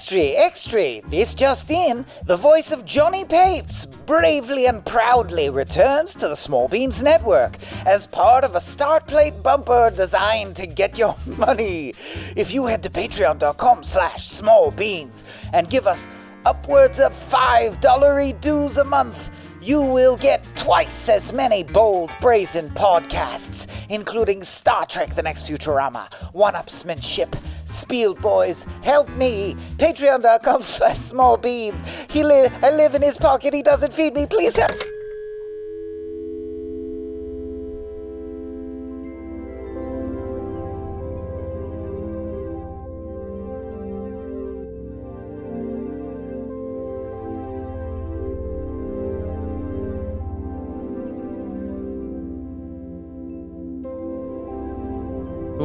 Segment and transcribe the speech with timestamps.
[0.00, 1.10] extra, extra!
[1.10, 6.68] This just in, the voice of Johnny Papes bravely and proudly returns to the Small
[6.68, 11.92] Beans Network as part of a start plate bumper designed to get your money.
[12.34, 16.08] If you head to patreon.com slash smallbeans and give us
[16.46, 19.30] upwards of $5 dues a month,
[19.60, 26.12] you will get twice as many bold, brazen podcasts, including Star Trek The Next Futurama,
[26.32, 27.34] One Upsmanship,
[27.64, 31.82] Spiel Boys, Help Me, Patreon.com slash small beans.
[32.08, 34.80] He li- I live in his pocket, he doesn't feed me, please help.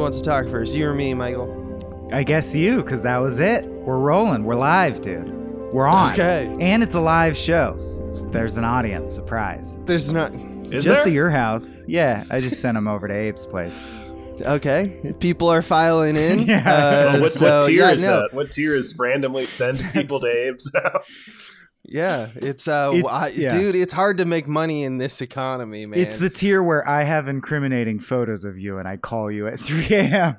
[0.06, 0.72] Wants to talk first?
[0.76, 2.08] You or me, Michael?
[2.12, 3.64] I guess you, because that was it.
[3.64, 4.44] We're rolling.
[4.44, 5.28] We're live, dude.
[5.72, 6.12] We're on.
[6.12, 6.54] Okay.
[6.60, 7.74] And it's a live show.
[7.76, 9.80] S- There's an audience surprise.
[9.80, 10.32] There's not.
[10.66, 11.08] Is just there?
[11.08, 11.84] at your house.
[11.88, 13.76] Yeah, I just sent him over to Abe's place.
[14.38, 15.14] Okay.
[15.18, 16.40] People are filing in.
[16.46, 16.62] Yeah.
[16.70, 18.20] Uh, what, so, what tier yeah, is no.
[18.20, 18.34] that?
[18.34, 21.55] What tier is randomly send people to Abe's house?
[21.88, 23.56] Yeah, it's uh, It's- I- yeah.
[23.56, 26.00] dude, it's hard to make money in this economy, man.
[26.00, 29.60] It's the tier where I have incriminating photos of you and I call you at
[29.60, 30.36] 3 a.m.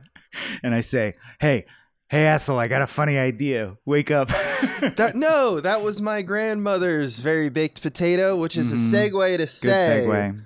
[0.64, 1.66] and I say, hey,
[2.10, 3.78] hey, asshole, I got a funny idea.
[3.86, 4.28] Wake up.
[4.98, 8.74] that no, that was my grandmother's very baked potato, which is Mhm.
[8.74, 10.42] a segue to Good say segue.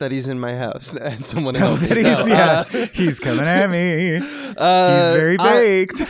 [0.00, 1.80] That he's in my house and someone else.
[1.80, 4.16] that he's, yeah, uh, he's coming at me.
[4.56, 6.00] uh, He's very baked.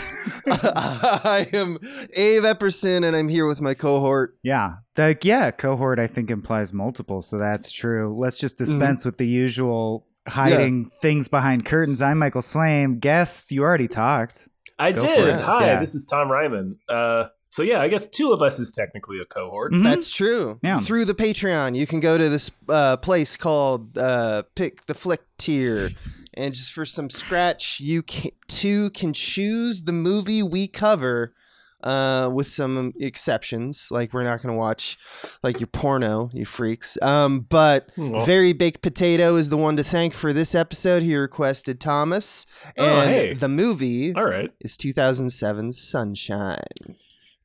[0.46, 1.76] I am
[2.14, 4.36] Abe Epperson, and I'm here with my cohort.
[4.42, 4.76] Yeah.
[4.94, 8.16] The yeah, cohort I think implies multiple, so that's true.
[8.18, 8.64] Let's just Mm-hmm.
[8.78, 12.00] dispense with the usual hiding things behind curtains.
[12.02, 13.00] I'm Michael Swaim.
[13.00, 14.48] Guest, you already talked.
[14.78, 15.40] I Go did.
[15.40, 15.80] Hi, Yeah.
[15.80, 16.76] this is Tom Reimann.
[16.88, 19.72] Uh, so yeah, I guess two of us is technically a cohort.
[19.72, 19.84] Mhm.
[19.84, 20.58] That's true.
[20.62, 20.80] Yeah.
[20.80, 25.20] Through the Patreon, you can go to this uh, place called uh, Pick the Flick
[25.36, 25.90] tier,
[26.34, 31.34] and just for some scratch, you can, too can choose the movie we cover.
[31.82, 34.98] Uh, with some exceptions, like we're not gonna watch
[35.42, 36.98] like your porno, you freaks.
[37.00, 38.26] Um, but Well.
[38.26, 41.02] very baked potato is the one to thank for this episode.
[41.02, 42.44] He requested Thomas,
[42.76, 43.32] Oh, and hey.
[43.32, 44.50] the movie All right.
[44.60, 46.58] is 2007 Sunshine.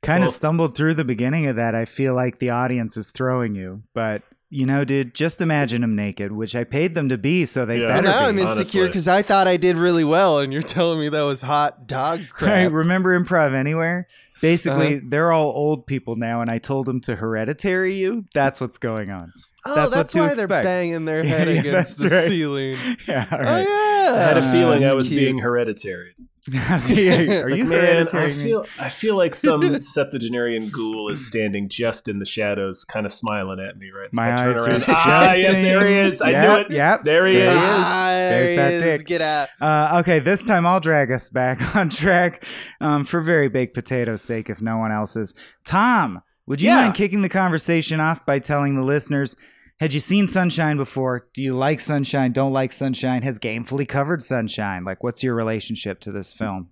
[0.05, 1.75] Kind of stumbled through the beginning of that.
[1.75, 4.21] I feel like the audience is throwing you, but
[4.51, 7.81] you know, dude, just imagine them naked, which I paid them to be, so they
[7.81, 7.87] Yeah.
[7.87, 11.09] better now I'm insecure because I thought I did really well, and you're telling me
[11.09, 12.71] that was hot dog Right, crap.
[12.71, 14.07] remember Improv Anywhere?
[14.41, 15.05] Basically, Uh-huh.
[15.09, 18.25] they're all old people now, and I told them to hereditary you.
[18.33, 19.31] That's what's going on.
[19.65, 22.27] oh, that's that's, what to why they're banging their Yeah, head yeah, against the right.
[22.27, 22.77] ceiling.
[23.07, 23.61] Yeah, all Oh right.
[23.67, 25.19] yeah, I had a Uh, feeling I was cute.
[25.19, 26.13] being hereditary.
[26.79, 31.69] See, are It's you Man, I feel I feel like some septuagenarian ghoul is standing
[31.69, 34.83] just in the shadows, kind of smiling at me right My turn eyes are around.
[34.87, 36.21] Ah, yeah, there he is.
[36.21, 36.71] I Yep, knew it.
[36.71, 37.03] Yep.
[37.03, 37.63] There he There is.
[37.63, 38.83] Ah, There's that is.
[38.83, 39.07] dick.
[39.07, 39.49] Get out.
[39.59, 42.45] Uh, okay, this time I'll drag us back on track
[42.79, 45.33] um, for very baked potatoes' sake, if no one else's.
[45.63, 46.75] Tom, would you Yeah.
[46.83, 49.35] mind kicking the conversation off by telling the listeners
[49.79, 51.27] had you seen Sunshine before?
[51.33, 52.31] Do you like Sunshine?
[52.31, 53.23] Don't like Sunshine?
[53.23, 54.85] Has Gamefully covered Sunshine?
[54.85, 56.69] Like, what's your relationship to this film?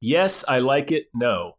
[0.00, 1.08] Yes, I like it.
[1.14, 1.56] No.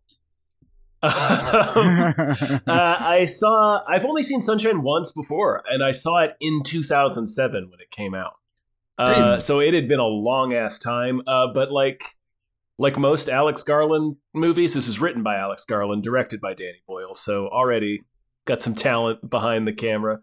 [1.03, 3.83] Um, uh, I saw.
[3.87, 8.15] I've only seen Sunshine once before, and I saw it in 2007 when it came
[8.15, 8.33] out.
[8.97, 11.21] Uh, so it had been a long ass time.
[11.27, 12.15] Uh, but like,
[12.79, 17.13] like most Alex Garland movies, this is written by Alex Garland, directed by Danny Boyle.
[17.13, 18.01] So already
[18.45, 20.21] got some talent behind the camera.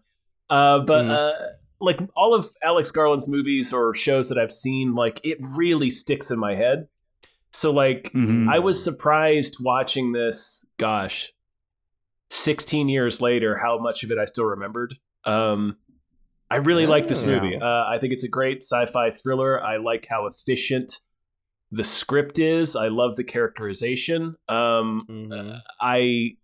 [0.49, 1.09] Uh, but Mhm.
[1.11, 1.47] uh,
[1.81, 6.31] like all of Alex Garland's movies or shows that I've seen, like it really sticks
[6.31, 6.87] in my head.
[7.51, 8.49] So like Mhm.
[8.49, 11.31] I was surprised watching this, gosh,
[12.29, 14.95] 16 years later, how much of it I still remembered.
[15.23, 15.77] Um,
[16.51, 17.41] I really like this Yeah.
[17.41, 17.55] movie.
[17.55, 19.61] Uh, I think it's a great sci fi thriller.
[19.63, 20.99] I like how efficient
[21.71, 22.75] the script is.
[22.75, 24.35] I love the characterization.
[24.47, 25.61] Um, Mhm.
[25.81, 26.37] I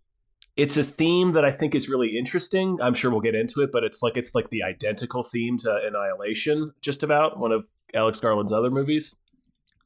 [0.56, 2.78] it's a theme that I think is really interesting.
[2.82, 5.80] I'm sure we'll get into it, but it's like it's like the identical theme to
[5.86, 9.14] Annihilation, just about one of Alex Garland's other movies.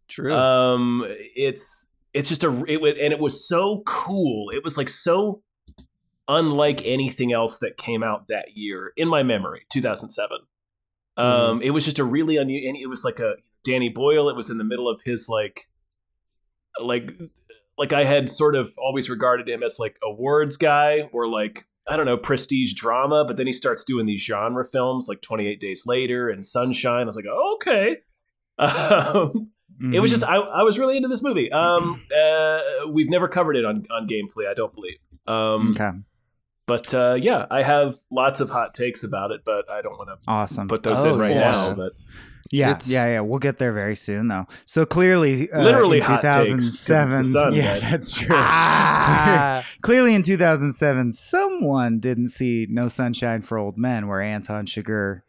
[0.08, 0.34] True.
[0.34, 4.50] Um, it's it's just a it and it was so cool.
[4.50, 5.42] It was like so
[6.28, 10.38] unlike anything else that came out that year in my memory, 2007.
[11.18, 13.34] Um, it was just a really unusual, it was like a
[13.64, 14.28] Danny Boyle.
[14.28, 15.68] It was in the middle of his like,
[16.80, 17.12] like,
[17.78, 21.96] like I had sort of always regarded him as like awards guy or like I
[21.96, 25.84] don't know prestige drama, but then he starts doing these genre films like 28 Days
[25.86, 27.02] Later and Sunshine.
[27.02, 27.96] I was like, oh, okay.
[28.58, 29.50] Um,
[29.92, 30.14] It was Mhm.
[30.14, 31.52] just I, I was really into this movie.
[31.52, 34.96] Um, uh, we've never covered it on on Gamefully, I don't believe.
[35.26, 35.90] Um, okay,
[36.66, 40.08] but uh, yeah, I have lots of hot takes about it, but I don't want
[40.10, 40.68] to awesome.
[40.68, 41.50] put those Oh, in right yeah.
[41.52, 41.74] now.
[41.74, 41.92] But
[42.50, 43.20] Yeah, It's- yeah, yeah.
[43.20, 44.46] We'll get there very soon, though.
[44.66, 47.24] So clearly, uh, Literally in hot takes, 'cause it's the 2007.
[47.24, 47.82] sun, yeah, guys.
[47.90, 48.28] that's true.
[48.36, 49.64] Ah.
[49.82, 55.22] clearly, in 2007, someone didn't see No Sunshine for Old Men, where Anton Chigurh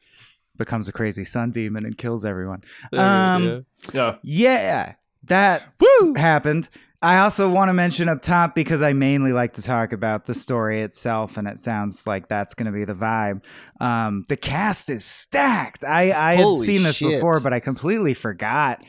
[0.58, 2.64] becomes a crazy sun demon and kills everyone.
[2.94, 4.94] Um, yeah, Yeah,
[5.24, 6.14] that Woo!
[6.16, 6.70] happened.
[7.02, 10.34] I also want to mention up top because I mainly like to talk about the
[10.34, 13.44] story itself, and it sounds like that's going to be the vibe.
[13.80, 15.84] Um, the cast is stacked.
[15.84, 17.12] I, I had seen this shit.
[17.12, 18.84] before, but I completely forgot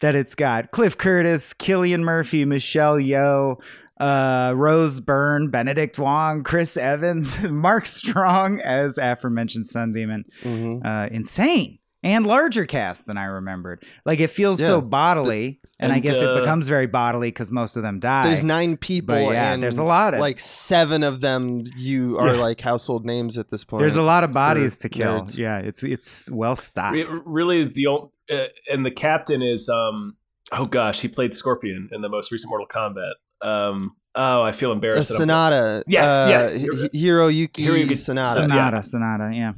[0.00, 3.56] that it's got Cliff Curtis, Cillian Murphy, Michelle Yeoh,
[3.98, 10.84] uh, Rose Byrne, Benedict Wong, Chris Evans, Mark Strong as aforementioned Sun Demon Mhm.
[10.84, 13.82] uh, insane and larger cast than I remembered.
[14.04, 14.80] Like it feels so Yeah.
[14.82, 18.22] bodily, and, I guess uh, it becomes very bodily because most of them die.
[18.22, 21.64] There's nine people, But yeah, and there's a lot of- like seven of them.
[21.76, 22.40] You are Yeah.
[22.42, 23.80] like household names at this point.
[23.80, 25.22] There's a lot of bodies to kill.
[25.22, 25.38] nerds.
[25.38, 26.96] Yeah, it's it's well stocked.
[26.96, 30.16] It- really the only uh, and the captain is um
[30.52, 33.14] oh gosh, he played Scorpion in the most recent Mortal Kombat.
[33.42, 35.10] Um, oh, I feel embarrassed.
[35.10, 35.82] that Sanada.
[35.88, 36.60] Yes, uh, yes.
[36.62, 39.52] Hi- Hiroyuki Hiroyuki Sanada, Sanada, Sanada, yeah.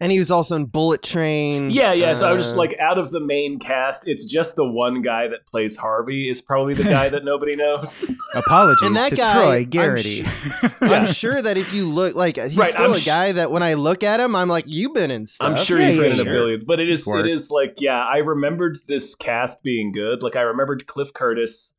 [0.00, 1.70] And he was also in Bullet Train.
[1.70, 2.12] Yeah, yeah.
[2.12, 5.02] So I was just Uh, like, out of the main cast, it's just the one
[5.02, 8.10] guy that plays Harvey is probably the guy that nobody knows.
[8.34, 10.26] Apologies And that to guy, Troy I'm Garrity.
[10.80, 13.50] I'm sure that if you look like he's Right, still I'm a sh- guy that
[13.50, 15.56] when I look at him, I'm like, you've been in stuff.
[15.56, 17.26] I'm sure Yeah, he's yeah, been in a billion, but it is Work.
[17.26, 20.22] it is like yeah, I remembered this cast being good.
[20.22, 21.72] Like I remembered Cliff Curtis,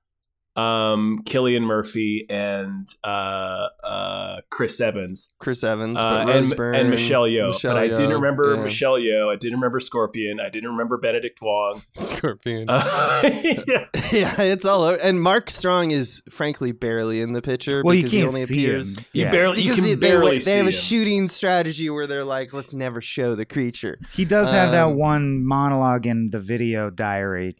[0.55, 6.75] um, Cillian Murphy, and uh, uh, Chris Evans, Chris Evans, uh, but Rose and, Byrne,
[6.75, 7.47] and Michelle Yeoh.
[7.47, 8.61] Michelle but I didn't remember yeah.
[8.61, 9.31] Michelle Yeoh.
[9.33, 10.39] I didn't remember Scorpion.
[10.39, 11.81] I didn't remember Benedict Wong.
[11.95, 12.69] Scorpion.
[12.69, 13.85] Uh, yeah.
[14.11, 14.97] yeah, it's all over.
[15.03, 18.65] And Mark Strong is frankly barely in the picture well, you can't he only see
[18.65, 18.97] appears.
[18.97, 19.05] him.
[19.13, 19.31] You Yeah.
[19.31, 20.71] barely, you can they, they, barely they see have a him.
[20.71, 23.97] shooting strategy where they're like, let's never show the creature.
[24.13, 27.55] He does have that Um, one monologue in the video diary.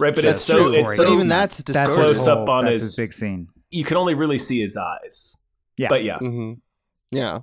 [0.00, 0.14] Right?
[0.14, 2.08] But That's it's so it's so But even that's That's distorted.
[2.10, 3.48] his Close up on that's his- his big scene.
[3.70, 5.36] you can only really see his eyes.
[5.76, 5.88] Yeah.
[5.88, 6.54] But yeah, hmm
[7.12, 7.38] Yeah.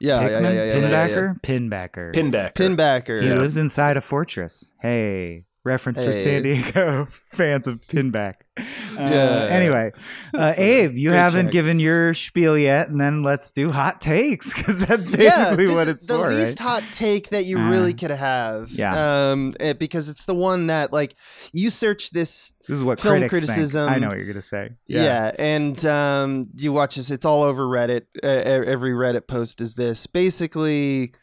[0.00, 2.12] Yeah, yeah, Pikmin, yeah, yeah, yeah, yeah, Pinbacker, Pinbacker.
[2.12, 2.52] Pinbacker.
[2.54, 3.22] Pinbacker.
[3.22, 3.34] He yeah.
[3.38, 4.72] lives inside a fortress.
[4.80, 8.34] Hey, reference for San Diego fans of Pinback.
[8.58, 8.62] Uh,
[8.98, 9.48] Yeah.
[9.50, 9.92] Anyway,
[10.34, 11.52] uh, Abe, you haven't check.
[11.52, 15.88] given your spiel yet, and then let's do hot takes because that's basically this what
[15.88, 16.28] it's the for.
[16.28, 16.68] least right?
[16.82, 18.70] hot take that you Uh, really could have.
[18.72, 19.30] yeah.
[19.30, 21.14] Um, eh, because it's the one that like
[21.52, 23.44] you search this This is what film critics think.
[23.46, 24.70] criticism- I know what you're gonna say.
[24.86, 27.10] Yeah, and um, you watch this.
[27.10, 28.02] It's all over Reddit.
[28.22, 30.06] Every Reddit post is this.
[30.06, 31.14] Basically,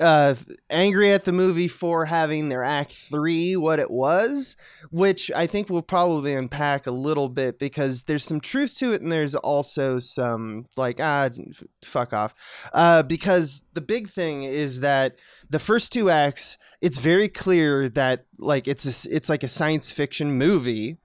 [0.00, 0.34] uh,
[0.70, 4.56] angry at the movie for having their Act Three what it was,
[4.90, 9.02] which I think we'll probably unpack a little bit because there's some truth to it,
[9.02, 12.34] and there's also some like ah, f- fuck off.
[12.72, 15.16] Uh, because the big thing is that
[15.48, 19.90] the first two acts, it's very clear that like it's a, it's like a science
[19.90, 20.98] fiction movie.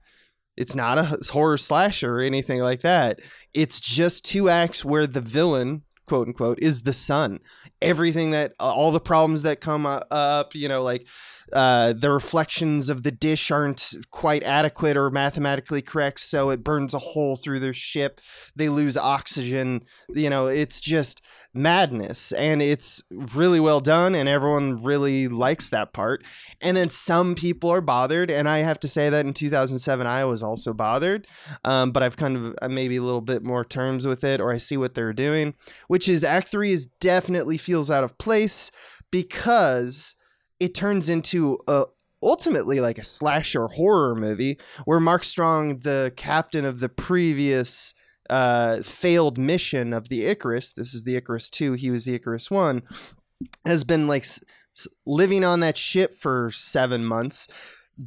[0.56, 3.20] It's not a horror slasher or anything like that.
[3.52, 7.40] It's just two acts where the villain, quote unquote, is the sun.
[7.82, 11.06] Everything that, uh, all the problems that come up, you know, like
[11.52, 16.94] uh, the reflections of the dish aren't quite adequate or mathematically correct, so it burns
[16.94, 18.20] a hole through their ship.
[18.54, 19.82] They lose oxygen.
[20.08, 21.22] You know, it's just
[21.56, 22.32] madness.
[22.32, 23.02] And it's
[23.34, 26.24] really well done, and everyone really likes that part.
[26.60, 30.24] And then some people are bothered, and I have to say that in 2007 I
[30.24, 31.26] was also bothered,
[31.64, 34.52] um, but I've kind of uh, maybe a little bit more terms with it, or
[34.52, 35.54] I see what they're doing,
[35.88, 38.70] which is Act Three is definitely feels out of place
[39.10, 40.16] because
[40.60, 41.84] it turns into a
[42.22, 47.94] ultimately like a slasher horror movie where Mark Strong, the captain of the previous
[48.30, 52.50] uh, failed mission of the Icarus, this is the Icarus 2, he was the Icarus
[52.50, 52.82] 1,
[53.64, 54.40] has been like s-
[55.06, 57.48] living on that ship for seven months.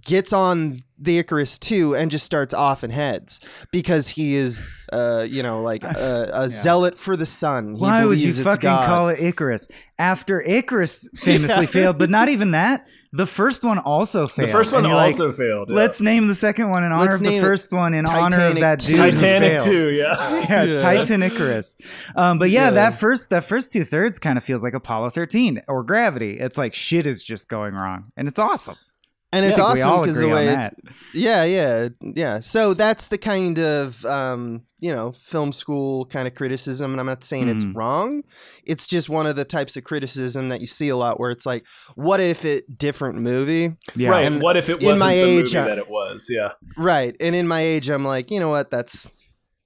[0.05, 3.41] Gets on the Icarus 2 and just starts off and heads
[3.71, 7.73] because he is, uh, you know, like a, a zealot for the sun.
[7.73, 8.85] He Why would you fucking God.
[8.85, 9.67] call it Icarus
[9.97, 11.71] after Icarus famously Yeah.
[11.71, 11.97] failed?
[11.97, 12.85] But not even that.
[13.11, 14.49] The first one also failed.
[14.49, 15.69] The first one And you're like, also failed.
[15.71, 15.75] yeah.
[15.77, 18.59] Let's name the second one in honor Let's of the first one in honor of
[18.59, 18.97] that dude.
[18.97, 19.63] who Titanic failed.
[19.65, 19.87] too.
[19.89, 20.45] Yeah.
[20.47, 20.77] yeah, Yeah.
[20.79, 21.75] Titan Icarus.
[22.15, 22.69] Um, but yeah, Yeah.
[22.71, 26.37] that first that first two thirds kind of feels like Apollo 13 or Gravity.
[26.37, 28.75] It's like shit is just going wrong, and it's awesome.
[29.31, 30.73] And it's Yeah, awesome because the way it's that.
[31.13, 36.33] yeah yeah yeah so that's the kind of um you know film school kind of
[36.35, 37.75] criticism and i'm not saying it's Mhm.
[37.75, 38.23] wrong
[38.65, 41.45] it's just one of the types of criticism that you see a lot where it's
[41.45, 44.09] like what if it different movie Yeah.
[44.11, 44.25] right.
[44.25, 46.27] and what if it in wasn't my the age, movie I- that it was?
[46.29, 46.51] Yeah.
[46.77, 49.09] right and in my age i'm like you know what that's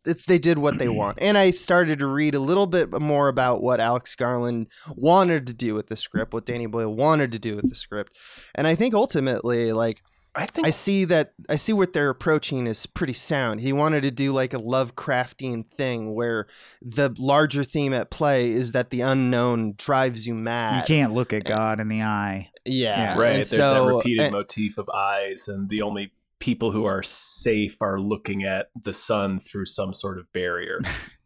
[0.05, 3.27] it's they did what they want and i started to read a little bit more
[3.27, 7.39] about what alex garland wanted to do with the script what danny boyle wanted to
[7.39, 8.17] do with the script
[8.55, 10.01] and i think ultimately like
[10.35, 13.59] I think I see that I see what they're approaching is pretty sound.
[13.61, 16.47] He wanted to do like a Lovecraftian thing where
[16.81, 20.77] the larger theme at play is that the unknown drives you mad.
[20.89, 22.49] You can't look at God in the eye.
[22.65, 23.19] yeah, Yeah.
[23.19, 23.27] right.
[23.35, 26.11] And There's so- that repeated and- motif of eyes, and the only
[26.43, 30.77] people who are safe are looking at the sun through some sort of barrier.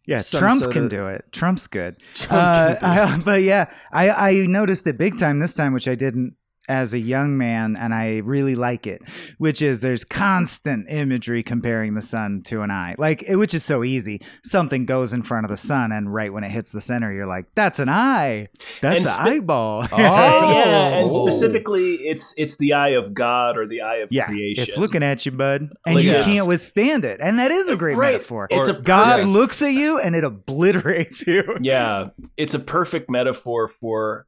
[0.09, 1.25] Yeah, Some Trump sort can of- do it.
[1.33, 1.97] Trump's good.
[2.13, 5.73] Trump Uh, can do I- but yeah, I, I noticed it big time this time,
[5.73, 9.01] which I didn't as a young man, and I really like it.
[9.37, 13.63] Which is there's constant imagery comparing the sun to an eye, like it, which is
[13.63, 14.21] so easy.
[14.43, 17.25] Something goes in front of the sun, and right when it hits the center, you're
[17.25, 18.47] like, "That's an eye.
[18.81, 19.97] That's And an eyeball." Oh.
[19.97, 21.25] yeah, and Oh.
[21.29, 24.63] specifically, it's it's the eye of God or the eye of yeah, creation.
[24.67, 27.19] it's looking at you, bud, and Like you it's- can't withstand it.
[27.21, 28.13] And that is a great Right.
[28.13, 28.47] metaphor.
[28.51, 31.43] It's Or a God perfect- looks at you, and it obliterates you.
[31.61, 34.26] yeah it's a perfect metaphor for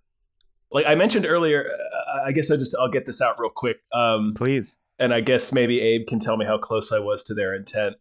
[0.71, 3.81] like i mentioned earlier uh, i guess i just i'll get this out real quick
[3.93, 4.77] um Please.
[4.99, 7.95] and i guess maybe abe can tell me how close i was to their intent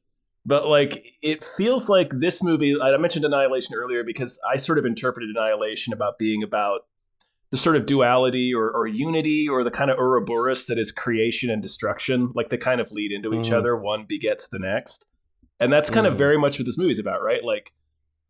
[0.47, 4.85] but like it feels like this movie i mentioned annihilation earlier because i sort of
[4.87, 6.83] interpreted annihilation about being about
[7.51, 11.49] the sort of duality or, or unity or the kind of Ouroboros that is creation
[11.49, 13.55] and destruction like they kind of lead into each Mhm.
[13.57, 15.07] other one begets the next
[15.59, 16.19] and that's kind of Mhm.
[16.19, 17.73] very much what this movie's about right like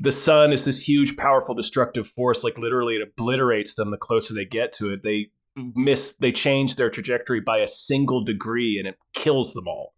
[0.00, 4.33] the sun is this huge powerful destructive force like literally it obliterates them the closer
[4.35, 5.02] they get to it.
[5.02, 5.31] They
[5.75, 9.95] miss they change their trajectory by a single degree and it kills them all.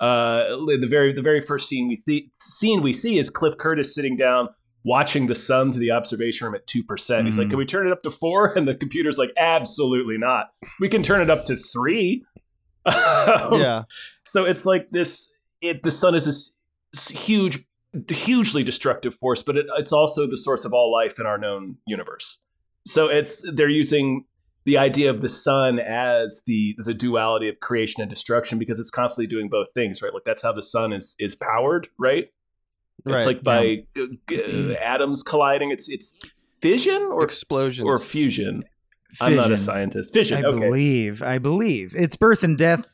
[0.00, 3.94] Uh the very the very first scene we see scene we see is cliff curtis
[3.94, 4.48] sitting down
[4.84, 7.50] watching the sun through the observation room at 2% he's like Mhm.
[7.50, 10.50] can we turn it up to 4 and the computer's like absolutely not.
[10.80, 12.24] We can turn it up to 3
[12.86, 13.82] yeah.
[14.24, 15.28] so it's like this
[15.60, 17.64] it the sun is this huge
[18.08, 21.76] hugely destructive force but it, it's also the source of all life in our known
[21.86, 22.38] universe.
[22.86, 24.24] So it's they're using
[24.64, 28.90] the idea of the sun as the the duality of creation and destruction because it's
[28.90, 30.12] constantly doing both things right?
[30.14, 32.24] Like that's how the sun is is powered right?
[33.04, 33.26] It's Right.
[33.26, 35.70] like by uh, g- atoms colliding.
[35.70, 36.18] It's it's
[36.60, 37.86] fission or explosions.
[37.86, 38.62] or fusion?
[39.20, 40.12] I'm not a scientist.
[40.12, 40.58] Fission I okay.
[40.58, 41.22] believe.
[41.22, 41.94] I believe.
[41.96, 42.86] It's birth and death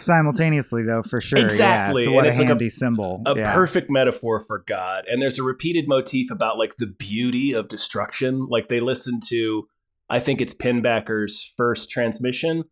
[0.00, 1.38] simultaneously, though, for sure.
[1.38, 2.06] Exactly, Yeah.
[2.06, 3.22] So and what a like a- handy symbol.
[3.26, 3.54] a yeah.
[3.54, 5.04] perfect metaphor for God.
[5.08, 8.46] And there's a repeated motif about like the beauty of destruction.
[8.48, 9.68] Like they listen to,
[10.10, 12.64] I think it's Pinbacker's first transmission,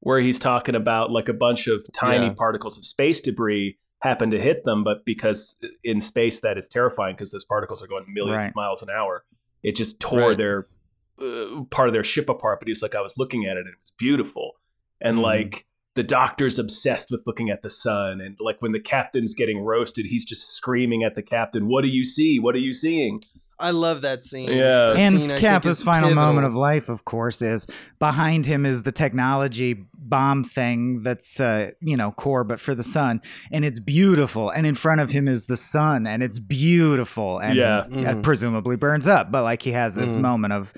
[0.00, 2.34] where he's talking about like a bunch of tiny Yeah.
[2.36, 7.16] particles of space debris happen to hit them, but because in space that is terrifying
[7.16, 8.48] because those particles are going millions Right.
[8.50, 9.24] of miles an hour,
[9.64, 10.38] it just tore Right.
[10.38, 10.68] their
[11.20, 12.60] uh, part of their ship apart.
[12.60, 14.52] But he's like, I was looking at it, and it was beautiful,
[15.00, 15.22] and Mhm.
[15.22, 15.66] like
[15.98, 20.06] the doctor's obsessed with looking at the sun and like when the captain's getting roasted
[20.06, 23.20] he's just screaming at the captain what do you see what are you seeing
[23.60, 24.50] I love that scene.
[24.50, 24.92] Yeah.
[24.92, 26.26] That and scene, Capa's final pivotal.
[26.26, 27.66] moment of life, of course, is
[27.98, 32.84] behind him is the technology bomb thing that's uh, you know core, but for the
[32.84, 34.48] sun, and it's beautiful.
[34.50, 37.86] And in front of him is the sun, and it's beautiful, and Yeah.
[37.90, 38.22] he, Mhm.
[38.22, 39.32] presumably burns up.
[39.32, 40.20] But like he has this Mhm.
[40.20, 40.72] moment of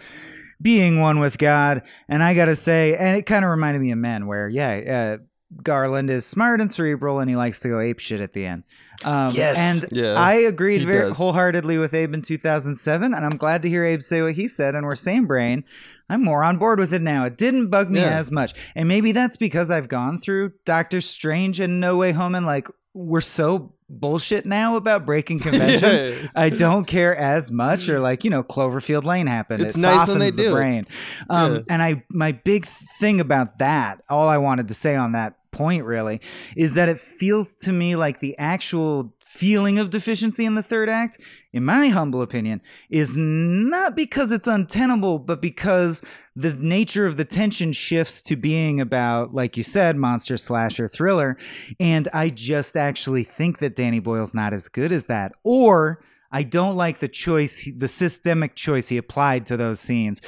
[0.60, 3.98] being one with God, and I gotta say, and it kind of reminded me of
[3.98, 5.16] Men, where yeah.
[5.18, 5.22] Uh,
[5.64, 8.62] Garland is smart and cerebral, and he likes to go ape shit at the end.
[9.04, 9.58] Um, Yes.
[9.58, 10.12] and Yeah.
[10.14, 11.16] I agreed very does.
[11.16, 14.76] wholeheartedly with Abe in 2007, and I'm glad to hear Abe say what he said.
[14.76, 15.64] And we're same brain.
[16.08, 17.24] I'm more on board with it now.
[17.24, 18.16] It didn't bug me Yeah.
[18.16, 22.36] as much, and maybe that's because I've gone through Doctor Strange and No Way Home,
[22.36, 26.22] and like we're so bullshit now about breaking conventions.
[26.22, 26.28] Yeah.
[26.34, 29.62] I don't care as much, or like you know, Cloverfield Lane happened.
[29.62, 30.86] It's it nice when softens they the do brain.
[31.28, 31.60] Um, Yeah.
[31.68, 35.84] And I, my big thing about that, all I wanted to say on that point
[35.84, 36.20] really,
[36.56, 40.88] is that it feels to me like the actual feeling of deficiency in the third
[40.88, 41.16] act,
[41.52, 46.02] in my humble opinion, is not because it's untenable, but because
[46.40, 51.36] the nature of the tension shifts to being about, like you said, monster slasher thriller.
[51.78, 55.32] And I just actually think that Danny Boyle's not as good as that.
[55.44, 60.20] Or I don't like the choice, the systemic choice he applied to those scenes,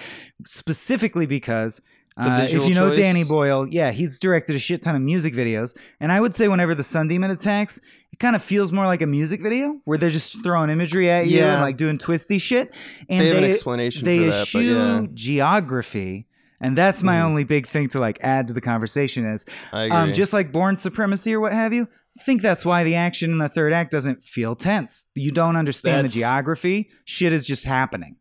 [0.47, 1.81] specifically because.
[2.17, 2.99] The Uh, if visual you know choice?
[2.99, 6.47] Danny Boyle, yeah, he's directed a shit ton of music videos, and I would say
[6.49, 7.81] whenever the Sun Demon attacks,
[8.13, 11.27] it kind of feels more like a music video where they're just throwing imagery at
[11.27, 11.55] you Yeah.
[11.55, 12.75] and like doing twisty shit.
[13.09, 15.07] And they have an explanation they for that, but eschew yeah.
[15.15, 16.27] geography
[16.65, 17.25] And that's my Mhm.
[17.25, 21.35] only big thing to like add to the conversation is um, just like Bourne Supremacy
[21.35, 21.89] or what have you.
[22.17, 25.07] I think that's why the action in the third act doesn't feel tense.
[25.17, 26.89] You don't understand That's- the geography.
[27.05, 28.15] Shit is just happening.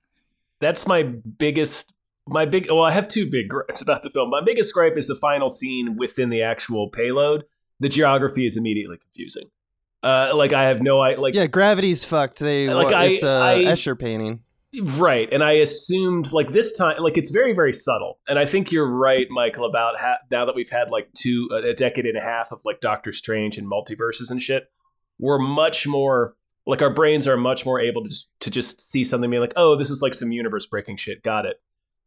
[0.60, 1.94] That's my biggest
[2.28, 4.30] my big well, I have two big gripes about the film.
[4.30, 7.46] My biggest gripe is the final scene within the actual payload.
[7.80, 9.50] The geography is immediately confusing.
[10.04, 12.40] Uh, like I have no I like yeah, gravity's fucked.
[12.40, 14.42] They Like, I- it's a I- Escher painting.
[14.82, 15.28] Right.
[15.34, 18.20] And I assumed, like, this time, like, it's very, very subtle.
[18.26, 21.74] And I think you're right, Michael, about ha- now that we've had, like, two, a
[21.74, 24.72] decade and a half of, like, Doctor Strange and multiverses and shit,
[25.20, 29.04] we're much more, like, our brains are much more able to just, to just see
[29.04, 31.22] something and be like, oh, this is like some universe breaking shit.
[31.22, 31.60] Got it.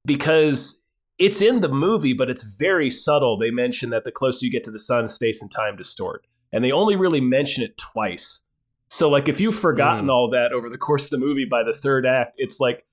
[0.06, 0.78] Because
[1.18, 3.38] it's in the movie, but it's very subtle.
[3.38, 6.26] They mention that the closer you get to the sun, space and time distort.
[6.52, 8.42] And they only really mention it twice.
[8.88, 10.12] So like if you've forgotten Mm.
[10.12, 12.84] all that over the course of the movie by the third act, it's like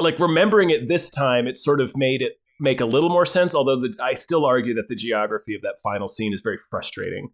[0.00, 3.54] like remembering it this time, it sort of made it make a little more sense.
[3.54, 7.30] Although the, I still argue that the geography of that final scene is very frustrating.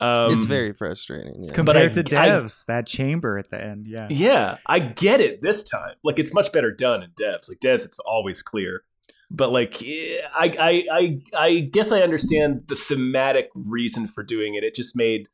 [0.00, 1.44] Um, it's very frustrating.
[1.44, 1.52] Yeah.
[1.52, 3.86] Compared I- to I- Devs, that chamber at the end.
[3.86, 4.08] Yeah.
[4.10, 5.94] yeah, I get it this time.
[6.02, 7.48] Like it's much better done in devs.
[7.48, 8.82] Like devs, it's always clear.
[9.30, 14.64] But like, I, I, I, I guess I understand the thematic reason for doing it.
[14.64, 15.28] It just made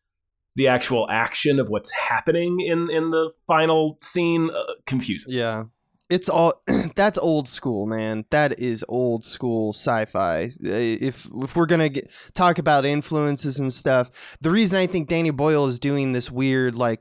[0.54, 5.32] the actual action of what's happening in in the final scene uh, confusing.
[5.32, 5.64] Yeah.
[6.08, 6.62] It's all
[6.96, 8.25] that's old school, man.
[8.30, 10.50] That is old school sci-fi.
[10.60, 12.02] If if we're going to
[12.34, 16.76] talk about influences and stuff, the reason I think Danny Boyle is doing this weird
[16.76, 17.00] like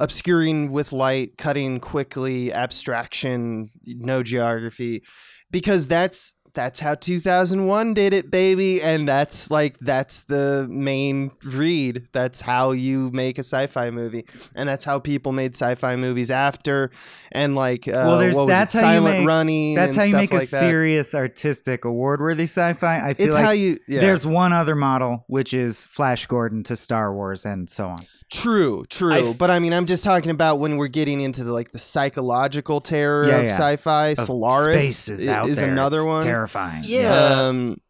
[0.00, 5.02] obscuring with light, cutting quickly, abstraction, no geography
[5.50, 12.06] because that's that's how 2001 did it baby and that's like that's the main read
[12.12, 16.90] that's how you make a sci-fi movie and that's how people made sci-fi movies after
[17.32, 18.84] and like uh, Well, there's- what was that's it?
[18.84, 20.46] how you silent make- running That's and how you stuff make a that.
[20.46, 23.00] serious, artistic, award-worthy sci-fi.
[23.08, 24.00] I feel it's like how you yeah.
[24.00, 27.98] there's one other model, which is Flash Gordon to Star Wars and so on.
[28.32, 29.12] True, true.
[29.12, 31.72] I f- but I mean, I'm just talking about when we're getting into the like
[31.72, 33.50] the psychological terror Yeah, of yeah.
[33.50, 34.08] sci-fi.
[34.10, 35.70] Of Solaris space is, out is there.
[35.70, 36.22] another It's one.
[36.46, 36.84] Terrifying.
[36.84, 37.46] Yeah.
[37.46, 37.80] Um,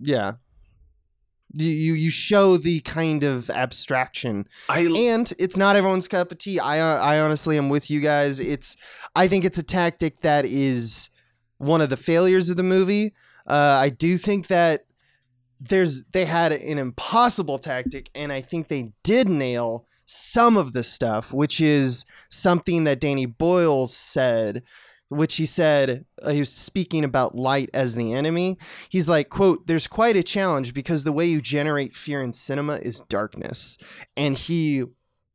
[0.00, 0.34] yeah.
[1.56, 6.38] You you you show the kind of abstraction, I and it's not everyone's cup of
[6.38, 6.58] tea.
[6.58, 8.40] I I honestly am with you guys.
[8.40, 8.76] It's
[9.14, 11.10] I think it's a tactic that is
[11.58, 13.14] one of the failures of the movie.
[13.46, 14.86] Uh, I do think that
[15.60, 20.82] there's they had an impossible tactic, and I think they did nail some of the
[20.82, 24.62] stuff, which is something that Danny Boyle said,
[25.08, 28.58] which he said uh, he was speaking about light as the enemy.
[28.88, 32.76] He's like, "quote There's quite a challenge because the way you generate fear in cinema
[32.76, 33.78] is darkness,"
[34.16, 34.84] and he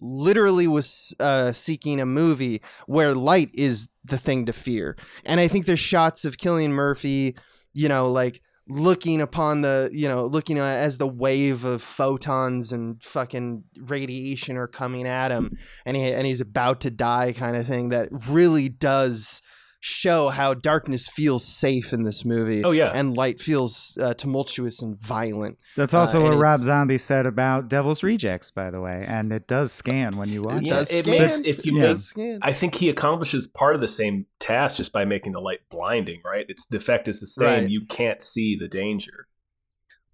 [0.02, 4.96] literally was uh, seeking a movie where light is the thing to fear.
[5.26, 7.36] And I think there's shots of Cillian Murphy,
[7.74, 13.02] you know, like looking upon the, you know, looking as the wave of photons and
[13.04, 15.52] fucking radiation are coming at him
[15.86, 19.42] and he and he's about to die kind of thing that really does
[19.82, 22.64] show how darkness feels safe in this movie.
[22.66, 22.92] oh yeah.
[22.94, 25.58] And light feels uh, tumultuous and violent.
[25.78, 29.32] That's Uh, also and what Rob Zombie said about Devil's Rejects, by the way, and
[29.32, 30.70] it does scan when you watch It it.
[30.70, 31.20] Does it scan.
[31.22, 31.80] makes- if you Yeah.
[31.80, 32.40] Make does scan.
[32.42, 36.22] I think he accomplishes part of the same task just by making the light blinding,
[36.26, 36.46] right?
[36.50, 37.48] It's the effect is the same.
[37.48, 37.70] Right.
[37.70, 39.28] You can't see the danger.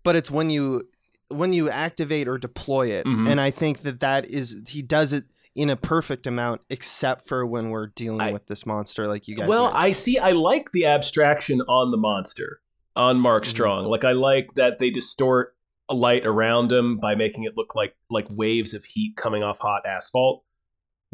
[0.03, 0.83] but it's when you
[1.29, 3.27] when you activate or deploy it Mhm.
[3.27, 5.23] and i think that that is he does it
[5.55, 9.35] in a perfect amount except for when we're dealing I- with this monster like you
[9.35, 9.83] guys Well, mentioned.
[9.83, 10.17] I see.
[10.19, 12.59] I like the abstraction on the monster
[12.95, 13.47] on Mark Mhm.
[13.47, 13.85] Strong.
[13.85, 15.55] Like I like that they distort
[15.89, 19.59] a light around him by making it look like like waves of heat coming off
[19.59, 20.43] hot asphalt.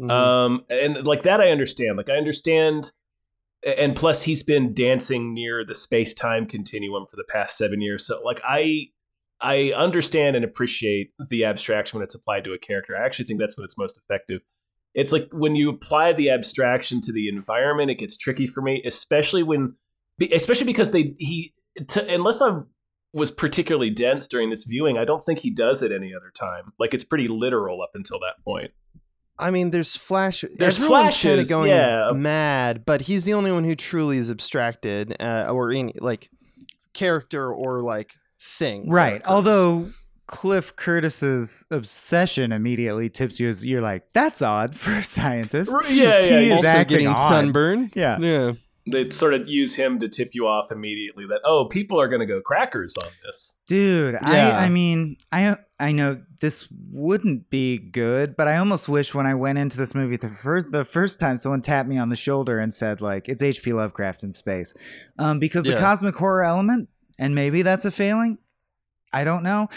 [0.00, 0.10] Mhm.
[0.10, 1.96] Um, and like that, I understand.
[1.96, 2.92] Like I understand.
[3.64, 8.04] And plus, he's been dancing near the space time continuum for the past seven years.
[8.04, 8.86] So, like, I
[9.42, 12.96] I understand and appreciate the abstraction when it's applied to a character.
[12.96, 14.40] I actually think that's when it's most effective.
[14.94, 18.82] It's like when you apply the abstraction to the environment, it gets tricky for me,
[18.84, 19.74] especially when,
[20.32, 21.54] especially because they he
[21.88, 22.60] to, unless I
[23.14, 26.72] was particularly dense during this viewing, I don't think he does it any other time.
[26.78, 28.72] Like it's pretty literal up until that point.
[29.38, 30.44] I mean, there's flash.
[30.56, 32.12] There's everyone's kind of going yeah.
[32.14, 36.30] mad, but he's the only one who truly is abstracted, uh, or in like
[36.92, 38.88] character or like thing.
[38.90, 39.22] Right.
[39.26, 39.90] Although
[40.26, 45.70] Cliff Curtis's obsession immediately tips you as you're like, that's odd for a scientist.
[45.72, 47.28] Right, yeah, yeah, he is also acting getting odd.
[47.28, 47.90] sunburn.
[47.94, 48.18] Yeah.
[48.18, 48.52] yeah.
[48.90, 52.18] They sort of use him to tip you off immediately that oh, people are going
[52.18, 53.56] to go crackers on this.
[53.68, 54.58] Dude, Yeah.
[54.58, 59.24] I I mean, I I know this wouldn't be good, but I almost wish when
[59.24, 62.16] I went into this movie the first the first time someone tapped me on the
[62.16, 63.72] shoulder and said like it's H.P.
[63.72, 64.74] Lovecraft in space,
[65.16, 65.78] um, because the Yeah.
[65.80, 66.88] cosmic horror element,
[67.22, 68.38] and maybe that's a failing,
[69.12, 69.68] I don't know,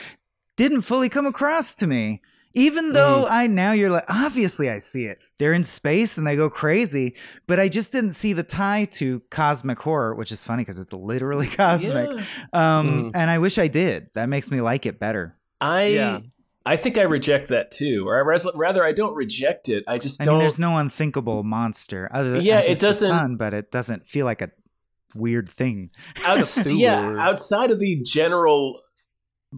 [0.58, 2.22] didn't fully come across to me.
[2.58, 5.20] Even though I now you're like obviously I see it.
[5.40, 7.16] They're in space and they go crazy,
[7.48, 10.94] but I just didn't see the tie to cosmic horror, which is funny because it's
[10.94, 12.10] literally cosmic.
[12.12, 12.24] Yeah.
[12.54, 13.12] Um, Mm.
[13.14, 14.08] and I wish I did.
[14.16, 15.36] That makes me like it better.
[15.60, 16.20] I Yeah.
[16.66, 19.84] I think I reject that too, or I res- rather I don't reject it.
[19.88, 20.36] I just I don't.
[20.36, 24.26] mean, there's no unthinkable monster other than Yeah, it doesn't- sun, but it doesn't feel
[24.26, 24.50] like a
[25.16, 25.92] weird thing.
[26.24, 28.82] outs- yeah, outside of the general,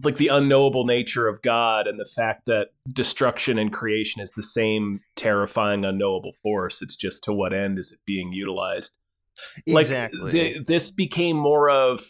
[0.02, 4.42] like the unknowable nature of God and the fact that destruction and creation is the
[4.42, 6.80] same terrifying, unknowable force.
[6.82, 8.96] It's just to what end is it being utilized?
[9.66, 10.62] Like exactly.
[10.66, 12.04] this became more of,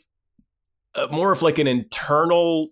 [0.95, 2.69] uh, more of like an internal